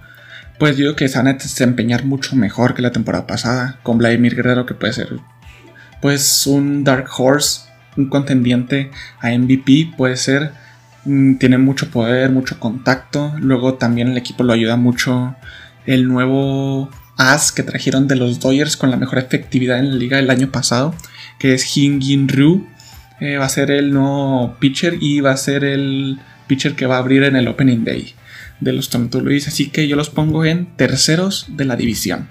pues 0.60 0.76
creo 0.76 0.96
que 0.96 1.08
se 1.08 1.18
van 1.18 1.28
a 1.28 1.34
desempeñar 1.34 2.06
mucho 2.06 2.36
mejor 2.36 2.76
que 2.76 2.84
la 2.84 2.92
temporada 2.92 3.26
pasada, 3.26 3.80
con 3.82 3.98
Vladimir 3.98 4.36
Guerrero 4.36 4.68
que 4.68 4.76
puede 4.76 4.94
ser 4.94 5.10
pues 6.06 6.46
un 6.46 6.84
Dark 6.84 7.08
Horse, 7.18 7.62
un 7.98 8.10
contendiente 8.10 8.92
a 9.20 9.32
MVP 9.32 9.94
puede 9.98 10.18
ser. 10.18 10.52
Mm, 11.06 11.36
tiene 11.36 11.58
mucho 11.58 11.90
poder, 11.90 12.32
mucho 12.32 12.60
contacto. 12.60 13.34
Luego 13.40 13.76
también 13.76 14.10
el 14.10 14.18
equipo 14.18 14.44
lo 14.44 14.54
ayuda 14.54 14.76
mucho 14.76 15.36
el 15.86 16.08
nuevo 16.08 16.90
as 17.18 17.52
que 17.52 17.64
trajeron 17.64 18.08
de 18.08 18.16
los 18.16 18.40
Dodgers 18.40 18.76
con 18.76 18.92
la 18.92 18.98
mejor 18.98 19.20
efectividad 19.20 19.80
en 19.80 19.92
la 19.92 19.96
liga 19.96 20.20
el 20.20 20.30
año 20.30 20.52
pasado, 20.52 20.94
que 21.40 21.54
es 21.54 21.78
Hingin 21.78 22.28
Ryu. 22.28 22.68
Eh, 23.22 23.38
va 23.38 23.46
a 23.46 23.50
ser 23.50 23.72
el 23.72 23.92
nuevo 23.92 24.58
pitcher 24.60 24.98
y 25.00 25.22
va 25.22 25.32
a 25.32 25.38
ser 25.38 25.64
el 25.64 26.20
pitcher 26.48 26.76
que 26.76 26.86
va 26.86 26.96
a 26.96 27.00
abrir 27.00 27.24
en 27.24 27.36
el 27.36 27.48
Opening 27.48 27.86
Day 27.86 28.14
de 28.60 28.74
los 28.74 28.90
Tom 28.90 29.10
Louis. 29.12 29.48
Así 29.48 29.70
que 29.70 29.88
yo 29.88 29.96
los 29.96 30.10
pongo 30.10 30.44
en 30.44 30.76
terceros 30.76 31.46
de 31.50 31.66
la 31.66 31.76
división. 31.76 32.30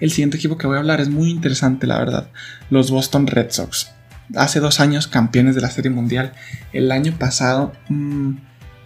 El 0.00 0.10
siguiente 0.10 0.38
equipo 0.38 0.58
que 0.58 0.66
voy 0.66 0.76
a 0.76 0.80
hablar 0.80 1.00
es 1.00 1.08
muy 1.08 1.30
interesante, 1.30 1.86
la 1.86 1.98
verdad. 1.98 2.30
Los 2.70 2.90
Boston 2.90 3.26
Red 3.26 3.50
Sox. 3.50 3.92
Hace 4.34 4.60
dos 4.60 4.80
años 4.80 5.06
campeones 5.06 5.54
de 5.54 5.60
la 5.60 5.70
Serie 5.70 5.90
Mundial. 5.90 6.32
El 6.72 6.90
año 6.92 7.12
pasado, 7.18 7.72
mm, 7.88 8.32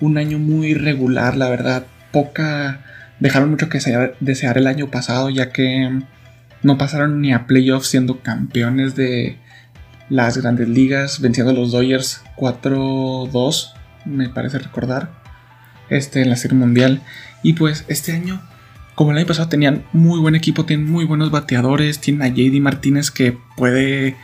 un 0.00 0.18
año 0.18 0.38
muy 0.38 0.75
regular, 0.75 1.37
la 1.37 1.49
verdad. 1.49 1.87
Poca 2.12 2.80
dejaron 3.21 3.50
mucho 3.50 3.68
que 3.68 3.78
desear 4.21 4.59
el 4.59 4.66
año 4.66 4.90
pasado, 4.90 5.30
ya 5.30 5.50
que 5.50 6.00
no 6.62 6.78
pasaron 6.78 7.21
ni 7.21 7.33
a 7.33 7.47
playoffs 7.47 7.88
siendo 7.88 8.21
campeones 8.21 8.95
de 8.95 9.38
las 10.09 10.38
grandes 10.38 10.68
ligas, 10.68 11.21
venciendo 11.21 11.52
a 11.52 11.54
los 11.54 11.73
Dodgers 11.73 12.23
4-2, 12.37 13.75
me 14.04 14.28
parece 14.28 14.59
recordar, 14.59 15.11
este, 15.90 16.23
en 16.23 16.30
la 16.30 16.37
Serie 16.37 16.59
Mundial. 16.59 17.02
Y 17.42 17.52
pues 17.52 17.85
este 17.88 18.12
año, 18.12 18.42
como 18.95 19.12
el 19.12 19.18
año 19.18 19.26
pasado, 19.26 19.49
tenían 19.49 19.85
muy 19.92 20.18
buen 20.18 20.35
equipo, 20.35 20.64
tienen 20.64 20.90
muy 20.90 21.04
buenos 21.04 21.30
bateadores, 21.30 22.00
tienen 22.00 22.23
a 22.23 22.28
JD 22.28 22.61
Martínez 22.61 23.11
que 23.11 23.37
puede 23.57 24.16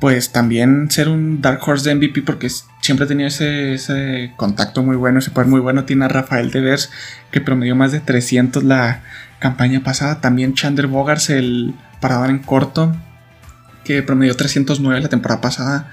pues 0.00 0.30
también 0.30 0.90
ser 0.90 1.08
un 1.08 1.40
Dark 1.40 1.60
Horse 1.66 1.88
de 1.88 1.94
MVP 1.94 2.22
porque 2.22 2.48
siempre 2.80 3.04
ha 3.04 3.08
tenido 3.08 3.28
ese, 3.28 4.32
contacto 4.36 4.82
muy 4.82 4.96
bueno, 4.96 5.18
ese 5.18 5.30
poder 5.30 5.48
muy 5.48 5.60
bueno. 5.60 5.84
Tiene 5.84 6.04
a 6.04 6.08
Rafael 6.08 6.50
Devers 6.50 6.90
que 7.30 7.40
promedió 7.40 7.74
más 7.74 7.92
de 7.92 8.00
300 8.00 8.64
la 8.64 9.02
campaña 9.38 9.82
pasada. 9.82 10.20
También 10.20 10.54
Chandler 10.54 10.86
Bogars, 10.86 11.30
el 11.30 11.74
parador 12.00 12.30
en 12.30 12.40
corto, 12.40 12.94
que 13.84 14.02
promedió 14.02 14.36
309 14.36 15.00
la 15.00 15.08
temporada 15.08 15.40
pasada. 15.40 15.90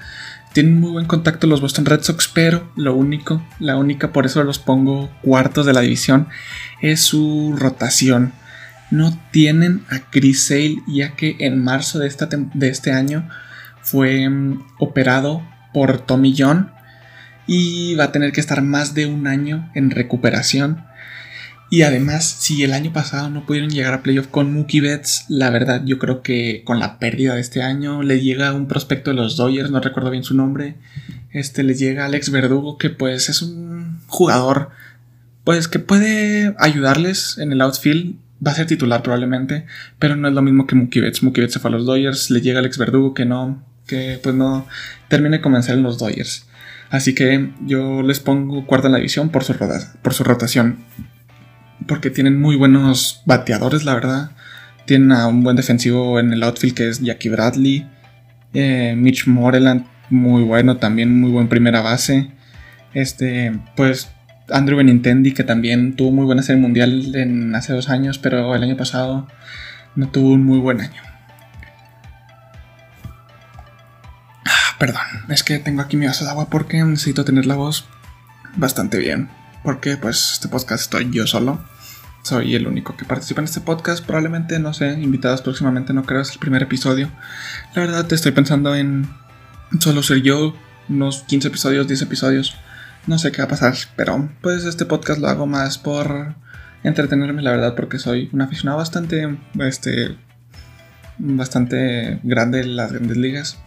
Tienen 0.52 0.78
muy 0.78 0.92
buen 0.92 1.06
contacto 1.06 1.46
los 1.46 1.60
Boston 1.60 1.86
Red 1.86 2.02
Sox, 2.02 2.30
pero 2.32 2.70
lo 2.76 2.94
único, 2.94 3.42
la 3.58 3.76
única, 3.76 4.12
por 4.12 4.24
eso 4.24 4.44
los 4.44 4.60
pongo 4.60 5.10
cuartos 5.22 5.66
de 5.66 5.72
la 5.72 5.80
división, 5.80 6.28
es 6.80 7.00
su 7.00 7.56
rotación. 7.58 8.32
No 8.92 9.18
tienen 9.32 9.82
a 9.90 10.10
Chris 10.10 10.44
Sale, 10.44 10.76
ya 10.86 11.16
que 11.16 11.36
en 11.40 11.64
marzo 11.64 11.98
de, 11.98 12.06
esta 12.06 12.28
de 12.28 12.68
este 12.68 12.92
año 12.92 13.28
fue 13.84 14.28
mm, 14.28 14.64
operado 14.78 15.42
por 15.72 15.98
Tommy 16.00 16.34
John 16.36 16.70
y 17.46 17.94
va 17.94 18.04
a 18.04 18.12
tener 18.12 18.32
que 18.32 18.40
estar 18.40 18.62
más 18.62 18.94
de 18.94 19.06
un 19.06 19.26
año 19.26 19.70
en 19.74 19.90
recuperación. 19.90 20.84
Y 21.70 21.82
además, 21.82 22.24
si 22.24 22.62
el 22.62 22.72
año 22.72 22.92
pasado 22.92 23.30
no 23.30 23.46
pudieron 23.46 23.70
llegar 23.70 23.94
a 23.94 24.02
playoff 24.02 24.28
con 24.28 24.52
Mookie 24.52 24.80
Betts, 24.80 25.24
la 25.28 25.50
verdad 25.50 25.82
yo 25.84 25.98
creo 25.98 26.22
que 26.22 26.62
con 26.64 26.78
la 26.78 26.98
pérdida 26.98 27.34
de 27.34 27.40
este 27.40 27.62
año 27.62 28.02
le 28.02 28.20
llega 28.20 28.52
un 28.52 28.68
prospecto 28.68 29.10
de 29.10 29.16
los 29.16 29.36
Dodgers, 29.36 29.70
no 29.70 29.80
recuerdo 29.80 30.10
bien 30.10 30.24
su 30.24 30.34
nombre, 30.34 30.76
este 31.32 31.62
les 31.64 31.78
llega 31.78 32.04
Alex 32.04 32.30
Verdugo 32.30 32.78
que 32.78 32.90
pues 32.90 33.28
es 33.28 33.42
un 33.42 33.98
jugador 34.06 34.70
pues 35.42 35.66
que 35.66 35.78
puede 35.78 36.54
ayudarles 36.58 37.38
en 37.38 37.52
el 37.52 37.60
outfield, 37.60 38.16
va 38.46 38.52
a 38.52 38.54
ser 38.54 38.66
titular 38.66 39.02
probablemente, 39.02 39.66
pero 39.98 40.16
no 40.16 40.28
es 40.28 40.34
lo 40.34 40.42
mismo 40.42 40.66
que 40.66 40.74
Mookie 40.74 41.00
Betts. 41.00 41.22
Mookie 41.22 41.40
Betts 41.40 41.54
se 41.54 41.58
fue 41.60 41.70
a 41.70 41.72
los 41.72 41.86
Dodgers, 41.86 42.30
le 42.30 42.40
llega 42.40 42.60
Alex 42.60 42.78
Verdugo 42.78 43.14
que 43.14 43.24
no 43.24 43.62
que 43.86 44.18
pues 44.22 44.34
no 44.34 44.66
termine 45.08 45.38
de 45.38 45.42
convencer 45.42 45.76
en 45.76 45.82
los 45.82 45.98
Dodgers. 45.98 46.46
Así 46.90 47.14
que 47.14 47.50
yo 47.66 48.02
les 48.02 48.20
pongo 48.20 48.66
cuarta 48.66 48.86
en 48.86 48.92
la 48.92 48.98
división 48.98 49.30
por 49.30 49.44
su, 49.44 49.54
por 50.02 50.14
su 50.14 50.24
rotación. 50.24 50.84
Porque 51.86 52.10
tienen 52.10 52.40
muy 52.40 52.56
buenos 52.56 53.22
bateadores, 53.26 53.84
la 53.84 53.94
verdad. 53.94 54.30
Tienen 54.86 55.12
a 55.12 55.26
un 55.26 55.42
buen 55.42 55.56
defensivo 55.56 56.20
en 56.20 56.32
el 56.32 56.42
outfield 56.42 56.74
que 56.74 56.88
es 56.88 57.00
Jackie 57.00 57.30
Bradley. 57.30 57.88
Eh, 58.52 58.94
Mitch 58.96 59.26
Moreland, 59.26 59.86
muy 60.10 60.42
bueno, 60.44 60.76
también 60.76 61.20
muy 61.20 61.30
buen 61.30 61.48
primera 61.48 61.80
base. 61.80 62.30
Este, 62.92 63.52
pues 63.74 64.10
Andrew 64.50 64.78
Benintendi, 64.78 65.32
que 65.32 65.42
también 65.42 65.96
tuvo 65.96 66.12
muy 66.12 66.24
buena 66.24 66.42
serie 66.42 66.62
mundial 66.62 67.14
en 67.16 67.54
hace 67.54 67.72
dos 67.72 67.88
años, 67.88 68.18
pero 68.18 68.54
el 68.54 68.62
año 68.62 68.76
pasado 68.76 69.26
no 69.96 70.08
tuvo 70.10 70.32
un 70.32 70.44
muy 70.44 70.58
buen 70.58 70.80
año. 70.80 71.02
Perdón, 74.84 75.00
es 75.30 75.42
que 75.42 75.58
tengo 75.58 75.80
aquí 75.80 75.96
mi 75.96 76.04
vaso 76.04 76.26
de 76.26 76.30
agua 76.30 76.50
porque 76.50 76.84
necesito 76.84 77.24
tener 77.24 77.46
la 77.46 77.54
voz 77.54 77.86
bastante 78.56 78.98
bien. 78.98 79.30
Porque 79.62 79.96
pues 79.96 80.32
este 80.32 80.48
podcast 80.48 80.82
estoy 80.82 81.08
yo 81.10 81.26
solo. 81.26 81.58
Soy 82.20 82.54
el 82.54 82.66
único 82.66 82.94
que 82.94 83.06
participa 83.06 83.40
en 83.40 83.46
este 83.46 83.62
podcast. 83.62 84.04
Probablemente, 84.04 84.58
no 84.58 84.74
sé, 84.74 84.92
invitados 85.00 85.40
próximamente, 85.40 85.94
no 85.94 86.04
creo, 86.04 86.20
es 86.20 86.32
el 86.32 86.38
primer 86.38 86.64
episodio. 86.64 87.08
La 87.74 87.80
verdad, 87.80 88.06
te 88.06 88.14
estoy 88.14 88.32
pensando 88.32 88.74
en 88.74 89.08
solo 89.80 90.02
ser 90.02 90.20
yo, 90.20 90.54
unos 90.90 91.22
15 91.28 91.48
episodios, 91.48 91.88
10 91.88 92.02
episodios. 92.02 92.54
No 93.06 93.18
sé 93.18 93.32
qué 93.32 93.38
va 93.38 93.46
a 93.46 93.48
pasar, 93.48 93.74
pero 93.96 94.28
pues 94.42 94.66
este 94.66 94.84
podcast 94.84 95.18
lo 95.18 95.28
hago 95.28 95.46
más 95.46 95.78
por 95.78 96.34
entretenerme, 96.82 97.40
la 97.40 97.52
verdad, 97.52 97.74
porque 97.74 97.98
soy 97.98 98.28
un 98.34 98.42
aficionado 98.42 98.76
bastante, 98.76 99.38
este, 99.60 100.18
bastante 101.16 102.20
grande 102.22 102.60
en 102.60 102.76
las 102.76 102.92
grandes 102.92 103.16
ligas. 103.16 103.63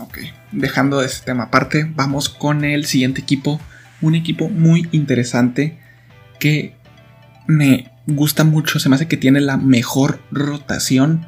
Ok, 0.00 0.18
dejando 0.52 1.02
ese 1.02 1.24
tema 1.24 1.44
aparte, 1.44 1.84
vamos 1.94 2.30
con 2.30 2.64
el 2.64 2.86
siguiente 2.86 3.20
equipo. 3.20 3.60
Un 4.00 4.14
equipo 4.14 4.48
muy 4.48 4.88
interesante 4.92 5.78
que 6.38 6.74
me 7.46 7.90
gusta 8.06 8.44
mucho. 8.44 8.78
Se 8.80 8.88
me 8.88 8.94
hace 8.94 9.08
que 9.08 9.18
tiene 9.18 9.40
la 9.42 9.58
mejor 9.58 10.22
rotación 10.30 11.26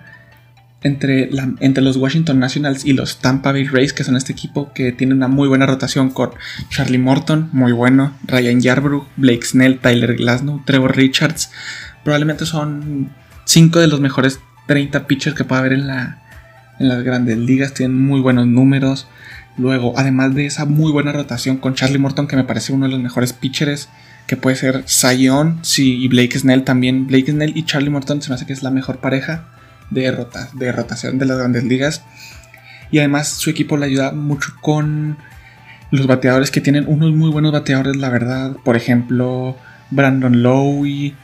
entre, 0.82 1.28
entre 1.60 1.84
los 1.84 1.98
Washington 1.98 2.38
Nationals 2.38 2.86
y 2.86 2.94
los 2.94 3.18
Tampa 3.18 3.52
Bay 3.52 3.64
Rays, 3.64 3.92
que 3.92 4.04
son 4.04 4.16
este 4.16 4.32
equipo 4.32 4.72
que 4.72 4.90
tiene 4.90 5.12
una 5.12 5.28
muy 5.28 5.48
buena 5.48 5.66
rotación 5.66 6.08
con 6.08 6.30
Charlie 6.70 6.98
Morton, 6.98 7.50
muy 7.52 7.72
bueno, 7.72 8.16
Ryan 8.26 8.62
Yarbrough, 8.62 9.06
Blake 9.16 9.44
Snell, 9.44 9.80
Tyler 9.80 10.16
Glasnow, 10.16 10.64
Trevor 10.64 10.96
Richards. 10.96 11.50
Probablemente 12.04 12.46
son 12.46 13.12
5 13.44 13.80
de 13.80 13.88
los 13.88 14.00
mejores 14.00 14.40
30 14.66 15.06
pitchers 15.06 15.36
que 15.36 15.44
pueda 15.44 15.60
haber 15.60 15.74
en 15.74 15.86
la, 15.88 16.21
en 16.78 16.88
las 16.88 17.02
grandes 17.02 17.38
ligas, 17.38 17.74
tienen 17.74 18.00
muy 18.00 18.20
buenos 18.20 18.46
números. 18.46 19.06
Luego, 19.58 19.92
además 19.96 20.34
de 20.34 20.46
esa 20.46 20.64
muy 20.64 20.90
buena 20.92 21.12
rotación 21.12 21.58
con 21.58 21.74
Charlie 21.74 21.98
Morton, 21.98 22.26
que 22.26 22.36
me 22.36 22.44
parece 22.44 22.72
uno 22.72 22.86
de 22.86 22.92
los 22.92 23.00
mejores 23.00 23.32
pitchers, 23.32 23.88
que 24.26 24.36
puede 24.36 24.56
ser 24.56 24.84
Zion 24.88 25.58
sí, 25.62 26.02
y 26.02 26.08
Blake 26.08 26.38
Snell 26.38 26.64
también. 26.64 27.06
Blake 27.06 27.30
Snell 27.30 27.56
y 27.56 27.64
Charlie 27.64 27.90
Morton 27.90 28.22
se 28.22 28.30
me 28.30 28.36
hace 28.36 28.46
que 28.46 28.52
es 28.52 28.62
la 28.62 28.70
mejor 28.70 28.98
pareja 28.98 29.44
de, 29.90 30.26
de 30.54 30.72
rotación 30.72 31.18
de 31.18 31.26
las 31.26 31.38
grandes 31.38 31.64
ligas. 31.64 32.02
Y 32.90 32.98
además 32.98 33.28
su 33.28 33.50
equipo 33.50 33.76
le 33.76 33.86
ayuda 33.86 34.12
mucho 34.12 34.52
con 34.60 35.16
los 35.90 36.06
bateadores 36.06 36.50
que 36.50 36.60
tienen 36.60 36.86
unos 36.88 37.12
muy 37.12 37.30
buenos 37.30 37.52
bateadores, 37.52 37.96
la 37.96 38.08
verdad. 38.08 38.56
Por 38.64 38.76
ejemplo, 38.76 39.56
Brandon 39.90 40.42
Lowe, 40.42 41.14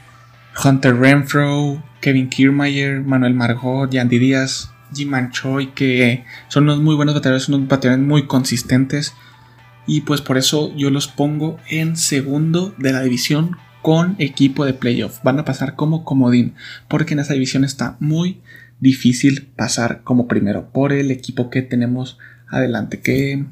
Hunter 0.63 0.97
Renfro, 0.97 1.83
Kevin 2.01 2.29
Kiermaier, 2.29 3.01
Manuel 3.01 3.35
Margot, 3.35 3.91
Yandy 3.91 4.19
Díaz. 4.19 4.71
Jim 4.95 5.13
Choi, 5.31 5.73
que 5.73 6.25
son 6.49 6.65
unos 6.65 6.81
muy 6.81 6.95
buenos 6.95 7.15
bateadores, 7.15 7.49
unos 7.49 7.69
bateadores 7.69 8.05
muy 8.05 8.27
consistentes. 8.27 9.15
Y 9.87 10.03
pues 10.03 10.21
por 10.21 10.37
eso 10.37 10.75
yo 10.77 10.91
los 10.91 11.09
pongo 11.09 11.59
en 11.69 11.97
segundo 11.97 12.75
de 12.79 12.93
la 12.93 13.03
división 13.03 13.57
con 13.83 14.17
equipo 14.19 14.65
de 14.65 14.75
playoff. 14.75 15.21
Van 15.23 15.39
a 15.39 15.45
pasar 15.45 15.77
como 15.77 16.05
comodín, 16.05 16.55
porque 16.89 17.15
en 17.15 17.21
esa 17.21 17.33
división 17.33 17.65
está 17.65 17.97
muy 18.01 18.41
difícil 18.81 19.49
pasar 19.57 20.03
como 20.05 20.29
primero 20.29 20.71
por 20.73 20.93
el 20.93 21.11
equipo 21.11 21.51
que 21.51 21.63
tenemos 21.63 22.19
adelante. 22.49 23.01
Que 23.01 23.47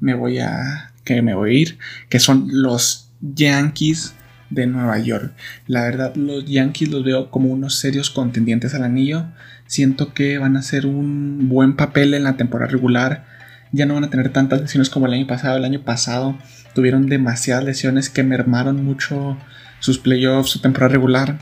me 0.00 0.14
voy 0.14 0.38
a, 0.38 0.92
que 1.04 1.22
me 1.22 1.34
voy 1.34 1.50
a 1.50 1.58
ir, 1.58 1.78
que 2.08 2.20
son 2.20 2.48
los 2.50 3.10
Yankees 3.20 4.14
de 4.50 4.66
Nueva 4.66 4.98
York. 4.98 5.32
La 5.66 5.82
verdad, 5.82 6.14
los 6.16 6.44
Yankees 6.44 6.90
los 6.90 7.04
veo 7.04 7.30
como 7.30 7.48
unos 7.48 7.76
serios 7.76 8.10
contendientes 8.10 8.74
al 8.74 8.84
anillo. 8.84 9.26
Siento 9.68 10.12
que 10.12 10.38
van 10.38 10.56
a 10.56 10.58
hacer 10.58 10.84
un 10.86 11.48
buen 11.48 11.76
papel 11.76 12.14
en 12.14 12.24
la 12.24 12.36
temporada 12.36 12.72
regular. 12.72 13.24
Ya 13.70 13.86
no 13.86 13.94
van 13.94 14.02
a 14.02 14.10
tener 14.10 14.30
tantas 14.30 14.60
lesiones 14.60 14.90
como 14.90 15.06
el 15.06 15.12
año 15.12 15.28
pasado. 15.28 15.56
El 15.56 15.64
año 15.64 15.82
pasado 15.82 16.36
tuvieron 16.74 17.06
demasiadas 17.06 17.62
lesiones 17.62 18.10
que 18.10 18.24
mermaron 18.24 18.84
mucho 18.84 19.38
sus 19.78 20.00
playoffs, 20.00 20.50
su 20.50 20.60
temporada 20.60 20.92
regular. 20.92 21.38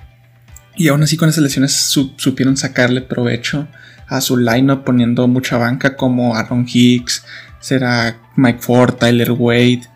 Y 0.77 0.89
aún 0.89 1.03
así 1.03 1.17
con 1.17 1.31
esas 1.31 1.43
lesiones 1.43 1.73
supieron 1.73 2.59
sacarle 2.59 3.01
provecho 3.01 3.67
a 4.09 4.21
su 4.21 4.37
lineup 4.37 4.85
poniendo 4.85 5.27
mucha 5.27 5.57
banca 5.57 5.97
como 5.97 6.37
Aaron 6.37 6.67
Hicks, 6.69 7.25
será 7.61 8.19
Mike 8.37 8.59
Ford, 8.61 8.97
Tyler 8.97 9.33
Wade, 9.33 9.89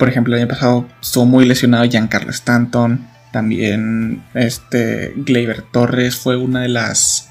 por 0.00 0.08
ejemplo, 0.08 0.34
el 0.34 0.40
año 0.40 0.48
pasado 0.48 0.88
estuvo 1.02 1.26
muy 1.26 1.44
lesionado 1.44 1.84
Giancarlo 1.84 2.30
Stanton. 2.30 3.06
También 3.32 4.22
este 4.32 5.12
Gleyber 5.14 5.60
Torres 5.60 6.16
fue 6.16 6.38
una 6.38 6.62
de 6.62 6.68
las 6.68 7.29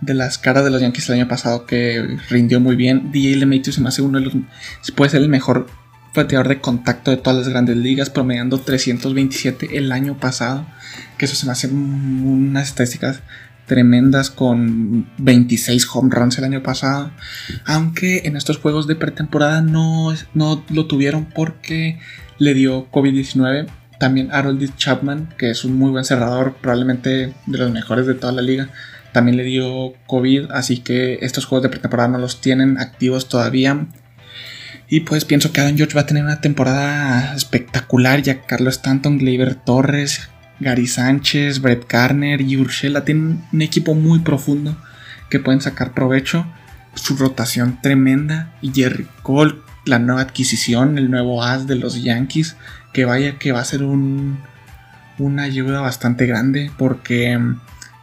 de 0.00 0.14
las 0.14 0.38
caras 0.38 0.64
de 0.64 0.70
los 0.70 0.80
Yankees 0.80 1.08
el 1.08 1.16
año 1.16 1.28
pasado 1.28 1.66
que 1.66 2.18
rindió 2.28 2.60
muy 2.60 2.76
bien. 2.76 3.10
DJ 3.12 3.36
LeMahieu 3.36 3.72
se 3.72 3.80
me 3.80 3.88
hace 3.88 4.02
uno 4.02 4.18
de 4.18 4.26
los. 4.26 4.34
Puede 4.94 5.10
ser 5.10 5.22
el 5.22 5.28
mejor 5.28 5.66
bateador 6.14 6.48
de 6.48 6.60
contacto 6.60 7.10
de 7.10 7.18
todas 7.18 7.38
las 7.38 7.48
grandes 7.48 7.76
ligas, 7.76 8.10
promediando 8.10 8.58
327 8.58 9.76
el 9.76 9.92
año 9.92 10.18
pasado. 10.18 10.66
Que 11.18 11.26
eso 11.26 11.34
se 11.34 11.46
me 11.46 11.52
hace 11.52 11.68
unas 11.68 12.68
estadísticas 12.68 13.22
tremendas 13.66 14.30
con 14.30 15.08
26 15.18 15.86
home 15.92 16.14
runs 16.14 16.38
el 16.38 16.44
año 16.44 16.62
pasado. 16.62 17.10
Aunque 17.64 18.22
en 18.24 18.36
estos 18.36 18.58
juegos 18.58 18.86
de 18.86 18.96
pretemporada 18.96 19.60
no, 19.60 20.14
no 20.34 20.64
lo 20.70 20.86
tuvieron 20.86 21.26
porque 21.26 21.98
le 22.38 22.54
dio 22.54 22.90
COVID-19. 22.90 23.66
También 23.98 24.30
Harold 24.30 24.76
Chapman, 24.76 25.30
que 25.38 25.50
es 25.50 25.64
un 25.64 25.78
muy 25.78 25.90
buen 25.90 26.04
cerrador, 26.04 26.56
probablemente 26.60 27.34
de 27.46 27.58
los 27.58 27.70
mejores 27.70 28.06
de 28.06 28.14
toda 28.14 28.32
la 28.32 28.42
liga, 28.42 28.68
también 29.16 29.38
le 29.38 29.44
dio 29.44 29.94
COVID, 30.08 30.50
así 30.50 30.80
que 30.80 31.20
estos 31.22 31.46
juegos 31.46 31.62
de 31.62 31.70
pretemporada 31.70 32.10
no 32.10 32.18
los 32.18 32.42
tienen 32.42 32.76
activos 32.76 33.30
todavía. 33.30 33.86
Y 34.90 35.00
pues 35.00 35.24
pienso 35.24 35.52
que 35.52 35.62
Aaron 35.62 35.78
George 35.78 35.94
va 35.94 36.02
a 36.02 36.06
tener 36.06 36.22
una 36.22 36.42
temporada 36.42 37.34
espectacular. 37.34 38.20
Ya 38.20 38.42
Carlos 38.42 38.74
Stanton, 38.74 39.16
Gleyber 39.16 39.54
Torres, 39.54 40.28
Gary 40.60 40.86
Sánchez, 40.86 41.62
Brett 41.62 41.90
Garner 41.90 42.42
y 42.42 42.58
Urshela 42.58 43.06
tienen 43.06 43.42
un 43.50 43.62
equipo 43.62 43.94
muy 43.94 44.18
profundo 44.18 44.76
que 45.30 45.40
pueden 45.40 45.62
sacar 45.62 45.94
provecho. 45.94 46.46
Su 46.92 47.16
rotación 47.16 47.80
tremenda. 47.80 48.52
Y 48.60 48.70
Jerry 48.74 49.06
Cole, 49.22 49.54
la 49.86 49.98
nueva 49.98 50.20
adquisición, 50.20 50.98
el 50.98 51.10
nuevo 51.10 51.42
as 51.42 51.66
de 51.66 51.76
los 51.76 52.02
Yankees. 52.02 52.54
Que 52.92 53.06
vaya 53.06 53.38
que 53.38 53.52
va 53.52 53.60
a 53.60 53.64
ser 53.64 53.82
un, 53.82 54.40
una 55.16 55.44
ayuda 55.44 55.80
bastante 55.80 56.26
grande. 56.26 56.70
Porque 56.76 57.40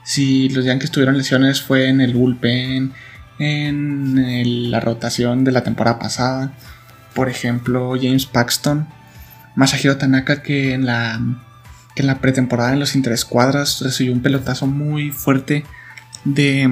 si 0.03 0.50
los 0.50 0.65
Yankees 0.65 0.91
tuvieron 0.91 1.17
lesiones 1.17 1.62
fue 1.62 1.89
en 1.89 2.01
el 2.01 2.13
bullpen, 2.13 2.93
en 3.39 4.72
la 4.72 4.79
rotación 4.79 5.43
de 5.43 5.51
la 5.51 5.63
temporada 5.63 6.00
pasada. 6.00 6.53
Por 7.13 7.29
ejemplo, 7.29 7.93
James 8.00 8.25
Paxton, 8.25 8.88
Masahiro 9.55 9.98
Tanaka 9.98 10.41
que 10.41 10.74
en 10.74 10.86
la, 10.86 11.19
que 11.95 12.01
en 12.01 12.07
la 12.07 12.19
pretemporada 12.19 12.74
en 12.74 12.79
los 12.79 12.95
interescuadras 12.95 13.81
recibió 13.81 14.13
un 14.13 14.22
pelotazo 14.22 14.67
muy 14.67 15.12
fuerte 15.12 15.63
de, 16.25 16.69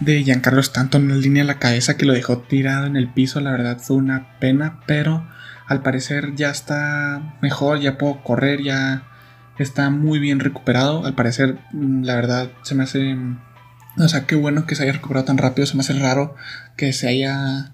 de 0.00 0.24
Giancarlo 0.24 0.60
Stanton 0.60 1.10
en 1.10 1.20
línea 1.20 1.42
de 1.42 1.48
la 1.48 1.58
cabeza 1.58 1.96
que 1.96 2.06
lo 2.06 2.12
dejó 2.12 2.38
tirado 2.38 2.86
en 2.86 2.96
el 2.96 3.08
piso. 3.08 3.40
La 3.40 3.50
verdad 3.50 3.78
fue 3.78 3.96
una 3.96 4.38
pena, 4.38 4.80
pero 4.86 5.26
al 5.66 5.82
parecer 5.82 6.34
ya 6.34 6.50
está 6.50 7.36
mejor, 7.40 7.80
ya 7.80 7.98
puedo 7.98 8.22
correr, 8.22 8.62
ya 8.62 9.02
está 9.58 9.90
muy 9.90 10.18
bien 10.18 10.40
recuperado. 10.40 11.04
Al 11.04 11.14
parecer, 11.14 11.58
la 11.72 12.14
verdad, 12.14 12.50
se 12.62 12.74
me 12.74 12.84
hace 12.84 13.16
o 13.96 14.08
sea, 14.08 14.26
qué 14.26 14.34
bueno 14.34 14.66
que 14.66 14.74
se 14.74 14.82
haya 14.82 14.92
recuperado 14.92 15.26
tan 15.26 15.38
rápido. 15.38 15.66
Se 15.66 15.76
me 15.76 15.80
hace 15.80 15.92
raro 15.94 16.34
que 16.76 16.92
se 16.92 17.08
haya, 17.08 17.72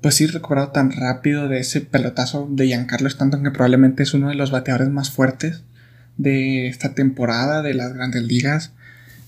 pues 0.00 0.14
sí, 0.14 0.26
recuperado 0.26 0.68
tan 0.68 0.92
rápido 0.92 1.48
de 1.48 1.58
ese 1.58 1.80
pelotazo 1.80 2.46
de 2.50 2.66
Giancarlo 2.66 3.08
Stanton, 3.08 3.42
que 3.42 3.50
probablemente 3.50 4.04
es 4.04 4.14
uno 4.14 4.28
de 4.28 4.36
los 4.36 4.50
bateadores 4.50 4.88
más 4.88 5.10
fuertes 5.10 5.64
de 6.16 6.68
esta 6.68 6.94
temporada 6.94 7.62
de 7.62 7.74
las 7.74 7.92
grandes 7.92 8.22
ligas. 8.22 8.72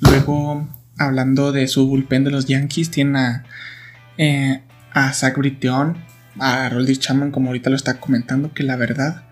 Luego, 0.00 0.68
hablando 0.98 1.52
de 1.52 1.66
su 1.66 1.86
bullpen 1.88 2.24
de 2.24 2.30
los 2.30 2.46
Yankees, 2.46 2.90
tiene 2.90 3.18
a, 3.18 3.44
eh, 4.16 4.62
a 4.92 5.12
Zach 5.12 5.36
Britton, 5.36 5.98
a 6.38 6.68
Roldy 6.68 6.96
Chapman, 6.96 7.32
como 7.32 7.48
ahorita 7.48 7.70
lo 7.70 7.76
está 7.76 7.98
comentando, 7.98 8.52
que 8.54 8.62
la 8.62 8.76
verdad 8.76 9.24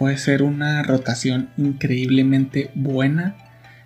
puede 0.00 0.16
ser 0.16 0.42
una 0.42 0.82
rotación 0.82 1.50
increíblemente 1.58 2.70
buena 2.74 3.36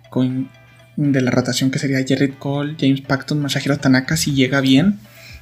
con 0.09 0.49
de 0.95 1.19
la 1.19 1.29
rotación 1.29 1.71
que 1.71 1.77
sería 1.77 2.05
Jared 2.07 2.35
Cole, 2.39 2.77
James 2.79 3.01
Paxton, 3.01 3.41
Masahiro 3.41 3.75
Tanaka 3.75 4.15
si 4.15 4.33
llega 4.33 4.61
bien. 4.61 4.97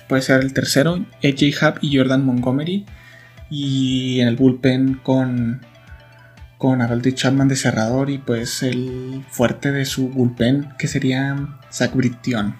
Puede 0.10 0.24
ser 0.24 0.42
el 0.42 0.51
tercero, 0.51 1.06
AJ 1.24 1.62
Hub 1.62 1.77
y 1.82 1.96
Jordan 1.96 2.25
Montgomery. 2.25 2.88
Y 3.51 4.20
en 4.22 4.29
el 4.29 4.36
bullpen 4.36 4.96
con, 5.03 5.62
con 6.57 6.81
Harold 6.81 7.14
Chapman 7.14 7.50
de 7.50 7.55
cerrador 7.55 8.09
y 8.09 8.18
pues 8.18 8.64
el 8.64 9.24
fuerte 9.29 9.72
de 9.72 9.86
su 9.86 10.09
bullpen 10.09 10.70
que 10.79 10.88
sería 10.88 11.38
Zach 11.72 11.94
Britton. 11.94 12.55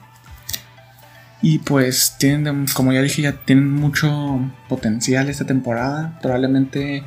Y 1.42 1.58
pues 1.58 2.18
tienen, 2.20 2.68
como 2.76 2.94
ya 2.94 3.02
dije, 3.02 3.24
ya 3.24 3.32
tienen 3.32 3.72
mucho 3.72 4.40
potencial 4.70 5.30
esta 5.30 5.46
temporada. 5.46 6.20
Probablemente 6.22 7.04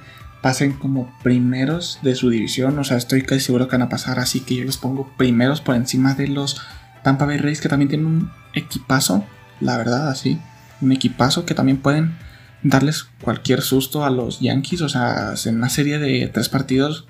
pasen 0.46 0.74
como 0.74 1.12
primeros 1.24 1.98
de 2.02 2.14
su 2.14 2.30
división. 2.30 2.78
O 2.78 2.84
sea, 2.84 2.96
estoy 2.96 3.22
casi 3.22 3.40
seguro 3.40 3.66
que 3.66 3.72
van 3.72 3.82
a 3.82 3.88
pasar. 3.88 4.20
Así 4.20 4.38
que 4.38 4.54
yo 4.54 4.64
los 4.64 4.76
pongo 4.76 5.10
primeros 5.16 5.60
por 5.60 5.74
encima 5.74 6.14
de 6.14 6.28
los 6.28 6.62
Tampa 7.02 7.24
Bay 7.24 7.38
Rays, 7.38 7.60
que 7.60 7.68
también 7.68 7.88
tienen 7.88 8.06
un 8.06 8.30
equipazo. 8.54 9.24
La 9.60 9.76
verdad, 9.76 10.08
así. 10.08 10.38
Un 10.80 10.92
equipazo 10.92 11.46
que 11.46 11.54
también 11.54 11.78
pueden 11.78 12.14
darles 12.62 13.08
cualquier 13.22 13.60
susto 13.60 14.04
a 14.04 14.10
los 14.10 14.38
Yankees. 14.38 14.82
O 14.82 14.88
sea, 14.88 15.34
en 15.46 15.56
una 15.56 15.68
serie 15.68 15.98
de 15.98 16.28
tres 16.28 16.48
partidos 16.48 17.08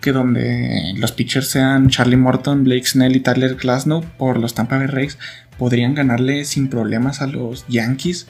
que 0.00 0.12
donde 0.12 0.94
los 0.98 1.10
pitchers 1.10 1.48
sean 1.48 1.88
Charlie 1.88 2.16
Morton, 2.16 2.62
Blake 2.62 2.86
Snell 2.86 3.16
y 3.16 3.20
Tyler 3.20 3.56
Glasnow 3.56 4.04
por 4.18 4.38
los 4.38 4.54
Tampa 4.54 4.78
Bay 4.78 4.86
Rays, 4.86 5.18
podrían 5.58 5.96
ganarle 5.96 6.44
sin 6.44 6.68
problemas 6.68 7.22
a 7.22 7.26
los 7.26 7.66
Yankees 7.66 8.28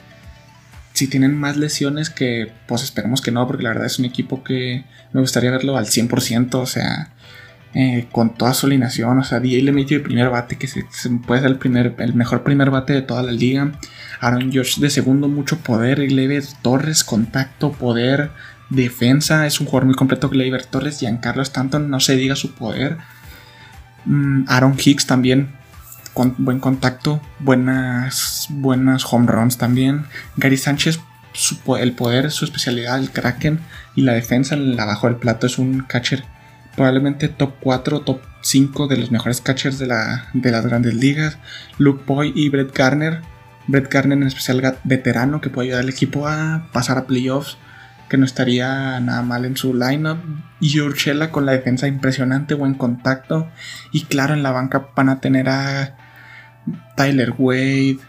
si 0.99 1.07
tienen 1.07 1.33
más 1.33 1.55
lesiones 1.55 2.09
que 2.09 2.51
pues 2.67 2.83
esperemos 2.83 3.21
que 3.21 3.31
no, 3.31 3.47
porque 3.47 3.63
la 3.63 3.69
verdad 3.69 3.85
es 3.85 3.99
un 3.99 4.05
equipo 4.05 4.43
que 4.43 4.83
me 5.13 5.21
gustaría 5.21 5.49
verlo 5.49 5.77
al 5.77 5.85
100%, 5.85 6.55
o 6.55 6.65
sea, 6.65 7.13
eh, 7.73 8.07
con 8.11 8.33
toda 8.33 8.53
su 8.53 8.65
alineación, 8.65 9.17
o 9.17 9.23
sea, 9.23 9.39
DJ 9.39 9.63
le 9.63 9.71
metió 9.71 9.95
el 9.95 10.03
primer 10.03 10.29
bate, 10.29 10.57
que 10.57 10.67
se, 10.67 10.83
puede 11.25 11.39
ser 11.39 11.51
el, 11.51 11.57
primer, 11.57 11.95
el 11.99 12.15
mejor 12.15 12.43
primer 12.43 12.69
bate 12.69 12.91
de 12.91 13.01
toda 13.01 13.23
la 13.23 13.31
liga, 13.31 13.71
Aaron 14.19 14.51
Josh 14.53 14.79
de 14.79 14.89
segundo, 14.89 15.29
mucho 15.29 15.59
poder, 15.59 16.05
Gleyber 16.05 16.43
Torres, 16.61 17.05
contacto, 17.05 17.71
poder, 17.71 18.31
defensa, 18.69 19.47
es 19.47 19.61
un 19.61 19.67
jugador 19.67 19.85
muy 19.85 19.95
completo, 19.95 20.27
Gleyber 20.27 20.65
Torres, 20.65 20.99
Giancarlo 20.99 21.43
Stanton, 21.43 21.89
no 21.89 22.01
se 22.01 22.17
diga 22.17 22.35
su 22.35 22.55
poder, 22.55 22.97
mm, 24.03 24.43
Aaron 24.49 24.75
Hicks 24.77 25.07
también, 25.07 25.53
buen 26.37 26.59
contacto, 26.59 27.21
buenas, 27.39 28.47
buenas 28.49 29.05
home 29.11 29.27
runs 29.27 29.57
también. 29.57 30.05
Gary 30.37 30.57
Sánchez, 30.57 30.99
el 31.79 31.93
poder, 31.93 32.31
su 32.31 32.45
especialidad, 32.45 32.99
el 32.99 33.11
Kraken 33.11 33.59
y 33.95 34.01
la 34.01 34.13
defensa 34.13 34.55
en 34.55 34.79
abajo 34.79 35.07
del 35.07 35.17
plato 35.17 35.47
es 35.47 35.57
un 35.57 35.81
catcher 35.81 36.23
probablemente 36.75 37.27
top 37.27 37.55
4, 37.59 38.01
top 38.01 38.21
5 38.41 38.87
de 38.87 38.97
los 38.97 39.11
mejores 39.11 39.41
catchers 39.41 39.79
de, 39.79 39.87
la, 39.87 40.27
de 40.33 40.51
las 40.51 40.65
grandes 40.65 40.93
ligas. 40.93 41.37
Luke 41.77 42.03
Boy 42.05 42.31
y 42.35 42.49
Brett 42.49 42.73
Garner. 42.73 43.21
Brett 43.67 43.91
Garner 43.91 44.17
en 44.17 44.27
especial 44.27 44.77
veterano 44.83 45.41
que 45.41 45.49
puede 45.49 45.67
ayudar 45.67 45.83
al 45.83 45.89
equipo 45.89 46.27
a 46.27 46.69
pasar 46.71 46.97
a 46.97 47.05
playoffs 47.05 47.57
que 48.09 48.17
no 48.17 48.25
estaría 48.25 48.99
nada 48.99 49.21
mal 49.21 49.45
en 49.45 49.55
su 49.55 49.73
lineup. 49.73 50.19
Y 50.59 50.79
Urshela 50.79 51.31
con 51.31 51.45
la 51.45 51.51
defensa 51.51 51.87
impresionante, 51.87 52.55
buen 52.55 52.73
contacto. 52.73 53.47
Y 53.91 54.05
claro, 54.05 54.33
en 54.33 54.43
la 54.43 54.51
banca 54.51 54.89
van 54.95 55.09
a 55.09 55.21
tener 55.21 55.47
a 55.49 55.95
Tyler 56.95 57.33
Wade, 57.37 57.99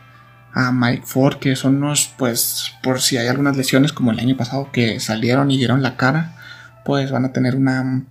a 0.53 0.73
Mike 0.73 1.03
Ford, 1.05 1.39
que 1.39 1.57
son 1.57 1.77
unos, 1.77 2.13
pues, 2.19 2.73
por 2.83 3.01
si 3.01 3.17
hay 3.17 3.29
algunas 3.29 3.57
lesiones 3.57 3.93
como 3.93 4.11
el 4.11 4.19
año 4.19 4.37
pasado 4.37 4.71
que 4.73 4.99
salieron 5.01 5.51
y 5.51 5.59
dieron 5.59 5.83
la 5.83 5.97
cara, 5.97 6.37
pues 6.85 7.11
van 7.11 7.25
a 7.25 7.33
tener 7.33 7.57
una 7.57 8.05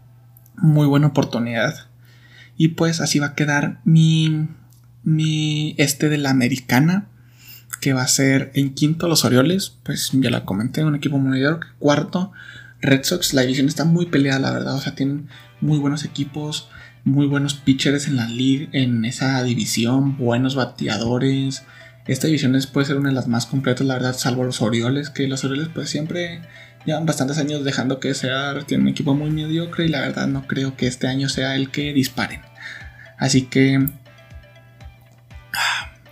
muy 0.55 0.88
buena 0.88 1.07
oportunidad. 1.07 1.88
Y 2.57 2.69
pues 2.69 3.01
así 3.01 3.19
va 3.19 3.27
a 3.27 3.35
quedar 3.35 3.79
mi, 3.85 4.47
mi 5.03 5.75
este 5.77 6.09
de 6.09 6.17
la 6.17 6.29
americana 6.29 7.07
que 7.79 7.93
va 7.93 8.01
a 8.01 8.07
ser 8.07 8.51
en 8.55 8.73
quinto 8.73 9.07
los 9.07 9.23
Orioles, 9.23 9.77
pues 9.83 10.12
ya 10.13 10.29
la 10.29 10.43
comenté, 10.43 10.83
un 10.83 10.95
equipo 10.95 11.17
muy 11.17 11.39
que 11.39 11.67
Cuarto, 11.79 12.31
Red 12.81 13.03
Sox, 13.03 13.33
la 13.33 13.41
división 13.41 13.67
está 13.67 13.85
muy 13.85 14.07
peleada, 14.07 14.39
la 14.39 14.51
verdad, 14.51 14.75
o 14.75 14.81
sea, 14.81 14.95
tienen 14.95 15.29
muy 15.62 15.77
buenos 15.77 16.03
equipos, 16.03 16.69
muy 17.10 17.28
buenos 17.28 17.56
pitchers 17.56 18.08
en 18.08 18.15
la 18.15 18.28
liga, 18.28 18.69
en 18.74 19.06
esa 19.06 19.43
división, 19.43 20.17
buenos 20.17 20.56
bateadores. 20.56 21.63
Esta 22.08 22.28
división 22.28 22.58
puede 22.72 22.88
ser 22.88 22.98
una 22.98 23.10
de 23.10 23.15
las 23.15 23.28
más 23.28 23.45
completas, 23.45 23.86
la 23.86 23.95
verdad, 23.95 24.15
salvo 24.15 24.43
los 24.43 24.62
Orioles, 24.62 25.10
que 25.10 25.28
los 25.28 25.43
Orioles 25.43 25.69
pues 25.74 25.89
siempre 25.89 26.41
llevan 26.86 27.06
bastantes 27.06 27.38
años 27.38 27.63
dejando 27.63 28.00
que 28.00 28.13
sea, 28.13 28.58
tienen 28.65 28.88
un 28.88 28.91
equipo 28.91 29.13
muy 29.13 29.30
mediocre 29.32 29.86
y 29.86 29.89
la 29.89 30.02
verdad 30.02 30.28
no 30.28 30.48
creo 30.48 30.76
que 30.76 30.88
este 30.88 31.08
año 31.08 31.30
sea 31.30 31.56
el 31.56 31.69
que 31.72 31.93
disparen. 31.93 32.41
Así 33.17 33.43
que 33.43 33.86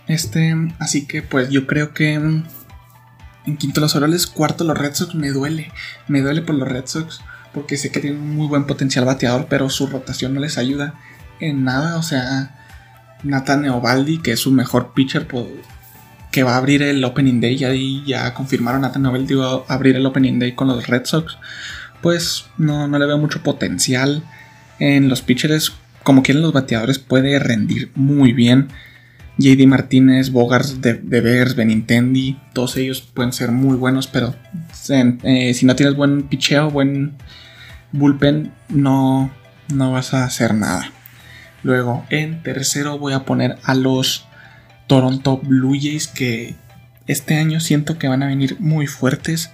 este, 0.06 0.54
así 0.78 1.06
que 1.06 1.22
pues 1.22 1.50
yo 1.50 1.66
creo 1.66 1.92
que 1.92 2.14
en 2.14 3.56
quinto 3.58 3.80
los 3.80 3.94
Orioles, 3.94 4.26
cuarto 4.26 4.64
los 4.64 4.76
Red 4.76 4.94
Sox 4.94 5.14
me 5.14 5.30
duele. 5.30 5.72
Me 6.06 6.20
duele 6.20 6.42
por 6.42 6.54
los 6.54 6.68
Red 6.68 6.86
Sox 6.86 7.20
porque 7.52 7.76
sé 7.76 7.90
que 7.90 8.00
tienen 8.00 8.20
un 8.20 8.36
muy 8.36 8.46
buen 8.46 8.64
potencial 8.64 9.04
bateador, 9.04 9.46
pero 9.48 9.70
su 9.70 9.86
rotación 9.86 10.34
no 10.34 10.40
les 10.40 10.58
ayuda 10.58 10.94
en 11.40 11.64
nada. 11.64 11.96
O 11.96 12.02
sea, 12.02 12.56
Nathan 13.22 13.64
Eovaldi, 13.64 14.18
que 14.18 14.32
es 14.32 14.40
su 14.40 14.50
mejor 14.50 14.92
pitcher, 14.92 15.26
que 16.30 16.42
va 16.42 16.54
a 16.54 16.58
abrir 16.58 16.82
el 16.82 17.04
Opening 17.04 17.40
Day, 17.40 17.56
ya, 17.56 17.72
ya 18.06 18.34
confirmaron 18.34 18.82
Nathan 18.82 19.06
Eovaldi 19.06 19.34
va 19.34 19.64
a 19.66 19.74
abrir 19.74 19.96
el 19.96 20.06
Opening 20.06 20.38
Day 20.38 20.52
con 20.52 20.68
los 20.68 20.86
Red 20.86 21.04
Sox. 21.04 21.38
Pues 22.02 22.46
no, 22.58 22.86
no 22.86 22.98
le 22.98 23.06
veo 23.06 23.18
mucho 23.18 23.42
potencial 23.42 24.22
en 24.78 25.08
los 25.08 25.22
pitchers. 25.22 25.72
Como 26.02 26.22
quieren 26.22 26.42
los 26.42 26.52
bateadores, 26.52 26.98
puede 26.98 27.38
rendir 27.38 27.90
muy 27.94 28.32
bien 28.32 28.68
JD 29.38 29.66
Martínez, 29.66 30.30
Bogart 30.30 30.66
de, 30.66 30.94
de 30.94 31.20
Bears, 31.20 31.54
Benintendi, 31.54 32.38
todos 32.52 32.76
ellos 32.76 33.00
pueden 33.00 33.32
ser 33.32 33.52
muy 33.52 33.76
buenos, 33.76 34.08
pero 34.08 34.34
eh, 34.90 35.54
si 35.54 35.64
no 35.64 35.76
tienes 35.76 35.94
buen 35.94 36.24
picheo, 36.24 36.70
buen 36.70 37.16
bullpen, 37.92 38.52
no, 38.68 39.30
no 39.72 39.92
vas 39.92 40.12
a 40.12 40.24
hacer 40.24 40.54
nada. 40.54 40.90
Luego, 41.62 42.04
en 42.10 42.42
tercero 42.42 42.98
voy 42.98 43.12
a 43.12 43.24
poner 43.24 43.58
a 43.62 43.74
los 43.74 44.26
Toronto 44.86 45.38
Blue 45.38 45.76
Jays 45.80 46.08
que 46.08 46.56
este 47.06 47.36
año 47.36 47.60
siento 47.60 47.98
que 47.98 48.08
van 48.08 48.22
a 48.22 48.26
venir 48.26 48.56
muy 48.60 48.86
fuertes. 48.86 49.50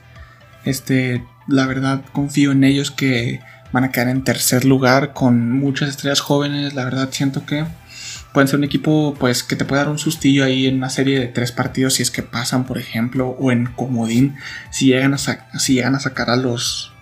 Este, 0.64 1.24
la 1.46 1.66
verdad 1.66 2.02
confío 2.12 2.52
en 2.52 2.64
ellos 2.64 2.90
que 2.90 3.40
van 3.72 3.84
a 3.84 3.90
quedar 3.90 4.08
en 4.08 4.24
tercer 4.24 4.64
lugar 4.64 5.12
con 5.12 5.52
muchas 5.52 5.90
estrellas 5.90 6.20
jóvenes. 6.20 6.74
La 6.74 6.84
verdad 6.84 7.08
siento 7.10 7.44
que 7.44 7.64
pueden 8.34 8.48
ser 8.48 8.58
un 8.58 8.64
equipo 8.64 9.14
pues 9.18 9.44
que 9.44 9.54
te 9.54 9.64
puede 9.64 9.80
dar 9.80 9.90
un 9.90 9.98
sustillo 9.98 10.44
ahí 10.44 10.66
en 10.66 10.74
una 10.74 10.90
serie 10.90 11.20
de 11.20 11.28
tres 11.28 11.52
partidos 11.52 11.94
si 11.94 12.02
es 12.02 12.10
que 12.10 12.24
pasan, 12.24 12.64
por 12.64 12.78
ejemplo, 12.78 13.28
o 13.38 13.52
en 13.52 13.66
comodín 13.66 14.36
si 14.70 14.86
llegan 14.86 15.14
a, 15.14 15.18
si 15.18 15.74
llegan 15.74 15.94
a 15.94 16.00
sacar 16.00 16.28
a 16.28 16.36
los 16.36 16.92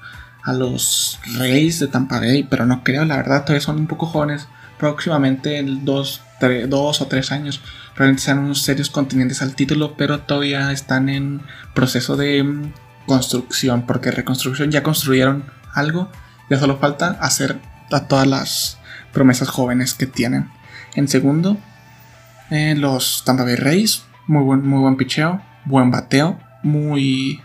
a 0.44 0.52
los 0.52 1.18
Reyes 1.38 1.78
de 1.78 1.88
Tampa 1.88 2.18
Bay, 2.20 2.42
pero 2.42 2.66
no 2.66 2.84
creo, 2.84 3.04
la 3.04 3.16
verdad 3.16 3.42
todavía 3.42 3.60
son 3.60 3.78
un 3.78 3.86
poco 3.86 4.06
jóvenes. 4.06 4.46
Próximamente 4.78 5.58
en 5.58 5.84
dos, 5.84 6.20
dos 6.68 7.00
o 7.00 7.06
tres 7.06 7.30
años 7.30 7.60
realmente 7.94 8.22
serán 8.22 8.40
unos 8.40 8.62
serios 8.62 8.90
contendientes 8.90 9.40
al 9.40 9.54
título, 9.54 9.96
pero 9.96 10.20
todavía 10.20 10.72
están 10.72 11.08
en 11.08 11.40
proceso 11.74 12.16
de 12.16 12.42
mm, 12.42 12.72
construcción, 13.06 13.86
porque 13.86 14.10
reconstrucción 14.10 14.70
ya 14.70 14.82
construyeron 14.82 15.44
algo, 15.72 16.10
ya 16.50 16.58
solo 16.58 16.78
falta 16.78 17.16
hacer 17.20 17.58
a 17.92 18.08
todas 18.08 18.26
las 18.26 18.78
promesas 19.12 19.48
jóvenes 19.48 19.94
que 19.94 20.06
tienen. 20.06 20.50
En 20.94 21.08
segundo, 21.08 21.56
eh, 22.50 22.74
los 22.76 23.22
Tampa 23.24 23.44
Bay 23.44 23.56
Rays, 23.56 24.04
muy 24.26 24.42
buen, 24.42 24.66
muy 24.66 24.80
buen 24.80 24.96
picheo, 24.96 25.42
buen 25.64 25.90
bateo, 25.90 26.38
muy 26.62 27.40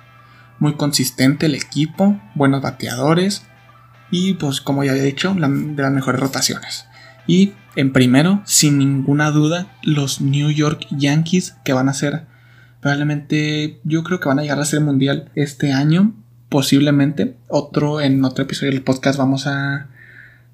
muy 0.59 0.73
consistente 0.73 1.45
el 1.45 1.55
equipo, 1.55 2.19
buenos 2.35 2.61
bateadores 2.61 3.43
y 4.09 4.33
pues 4.33 4.61
como 4.61 4.83
ya 4.83 4.93
he 4.93 5.01
dicho, 5.01 5.33
de 5.33 5.81
las 5.81 5.91
mejores 5.91 6.19
rotaciones. 6.19 6.85
Y 7.27 7.53
en 7.75 7.91
primero, 7.91 8.41
sin 8.45 8.77
ninguna 8.77 9.31
duda, 9.31 9.67
los 9.83 10.21
New 10.21 10.49
York 10.49 10.87
Yankees 10.91 11.57
que 11.63 11.73
van 11.73 11.89
a 11.89 11.93
ser 11.93 12.25
probablemente, 12.81 13.79
yo 13.83 14.03
creo 14.03 14.19
que 14.19 14.29
van 14.29 14.39
a 14.39 14.43
llegar 14.43 14.59
a 14.59 14.65
ser 14.65 14.81
mundial 14.81 15.29
este 15.35 15.73
año, 15.73 16.13
posiblemente. 16.49 17.35
Otro, 17.49 17.99
en 17.99 18.23
otro 18.23 18.45
episodio 18.45 18.71
del 18.71 18.83
podcast 18.83 19.19
vamos 19.19 19.45
a 19.45 19.89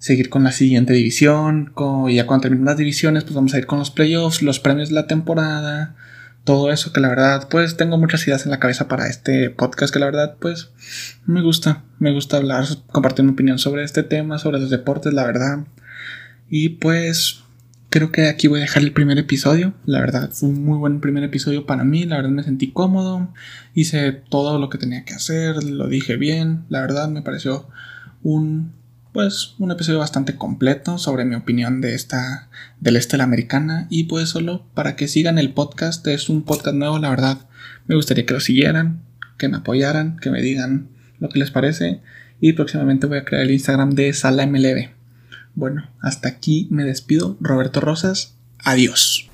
seguir 0.04 0.30
con 0.30 0.44
la 0.44 0.52
siguiente 0.52 0.92
división. 0.92 1.72
y 2.10 2.16
ya 2.16 2.28
cuando 2.28 2.42
terminen 2.42 2.66
las 2.66 2.76
divisiones, 2.76 3.24
pues 3.24 3.36
vamos 3.36 3.54
a 3.54 3.58
ir 3.58 3.66
con 3.66 3.80
los 3.80 3.90
playoffs, 3.90 4.42
los 4.42 4.60
premios 4.60 4.90
de 4.90 4.96
la 4.96 5.08
temporada, 5.08 5.96
todo 6.44 6.74
eso 6.74 6.92
que 6.92 7.00
la 7.00 7.08
verdad 7.08 7.48
pues 7.50 7.78
tengo 7.78 7.98
muchas 7.98 8.28
ideas 8.28 8.44
en 8.44 8.52
la 8.52 8.60
cabeza 8.60 8.90
para 8.90 9.08
este 9.08 9.50
podcast 9.50 9.94
que 9.94 10.00
la 10.00 10.08
verdad 10.08 10.36
pues 10.42 10.72
me 11.26 11.42
gusta, 11.42 11.84
me 12.00 12.12
gusta 12.12 12.36
hablar, 12.36 12.66
compartir 12.92 13.24
mi 13.24 13.32
opinión 13.32 13.60
sobre 13.60 13.86
este 13.86 14.04
tema, 14.04 14.40
sobre 14.40 14.60
los 14.60 14.70
deportes, 14.70 15.14
la 15.14 15.24
verdad. 15.24 15.60
Y 16.50 16.68
pues 16.68 17.40
creo 17.90 18.12
que 18.12 18.28
aquí 18.28 18.50
voy 18.50 18.60
a 18.60 18.64
dejar 18.64 18.84
el 18.84 18.92
primer 18.92 19.18
episodio, 19.18 19.74
la 19.86 20.02
verdad 20.02 20.32
fue 20.34 20.50
un 20.50 20.66
muy 20.66 20.80
buen 20.80 21.00
primer 21.00 21.24
episodio 21.24 21.66
para 21.66 21.86
mí, 21.86 22.04
la 22.04 22.18
verdad 22.18 22.32
me 22.32 22.44
sentí 22.44 22.74
cómodo, 22.74 23.34
hice 23.74 24.12
todo 24.12 24.60
lo 24.60 24.70
que 24.70 24.78
tenía 24.78 25.06
que 25.06 25.14
hacer, 25.14 25.64
lo 25.64 25.88
dije 25.88 26.18
bien, 26.18 26.66
la 26.68 26.82
verdad 26.82 27.08
me 27.08 27.22
pareció 27.22 27.70
un 28.22 28.83
pues 29.14 29.54
un 29.60 29.72
episodio 29.72 30.00
bastante 30.00 30.36
completo 30.36 30.98
sobre 30.98 31.24
mi 31.24 31.36
opinión 31.36 31.80
de 31.80 31.96
esta 31.96 32.50
del 32.80 32.98
este 32.98 33.18
la 33.18 33.24
americana. 33.24 33.88
Y 33.90 34.06
pues 34.06 34.30
solo 34.30 34.66
para 34.74 34.96
que 34.96 35.08
sigan 35.08 35.38
el 35.38 35.54
podcast 35.54 36.06
es 36.08 36.30
un 36.30 36.44
podcast 36.44 36.76
nuevo 36.76 37.00
la 37.00 37.10
verdad. 37.10 37.38
Me 37.88 37.96
gustaría 37.96 38.26
que 38.26 38.34
lo 38.34 38.40
siguieran 38.40 39.04
que 39.38 39.48
me 39.48 39.58
apoyaran 39.58 40.18
que 40.18 40.32
me 40.32 40.42
digan 40.42 40.90
lo 41.20 41.30
que 41.30 41.40
les 41.40 41.52
parece. 41.52 42.02
Y 42.42 42.54
próximamente 42.54 43.08
voy 43.08 43.20
a 43.20 43.26
crear 43.26 43.44
el 43.44 43.52
Instagram 43.52 43.92
de 43.92 44.12
Sala 44.14 44.46
MLB 44.46 44.90
bueno 45.56 45.90
hasta 46.02 46.30
aquí 46.30 46.68
me 46.72 46.84
despido. 46.84 47.38
Roberto 47.40 47.80
Rosas 47.80 48.36
adiós 48.60 49.30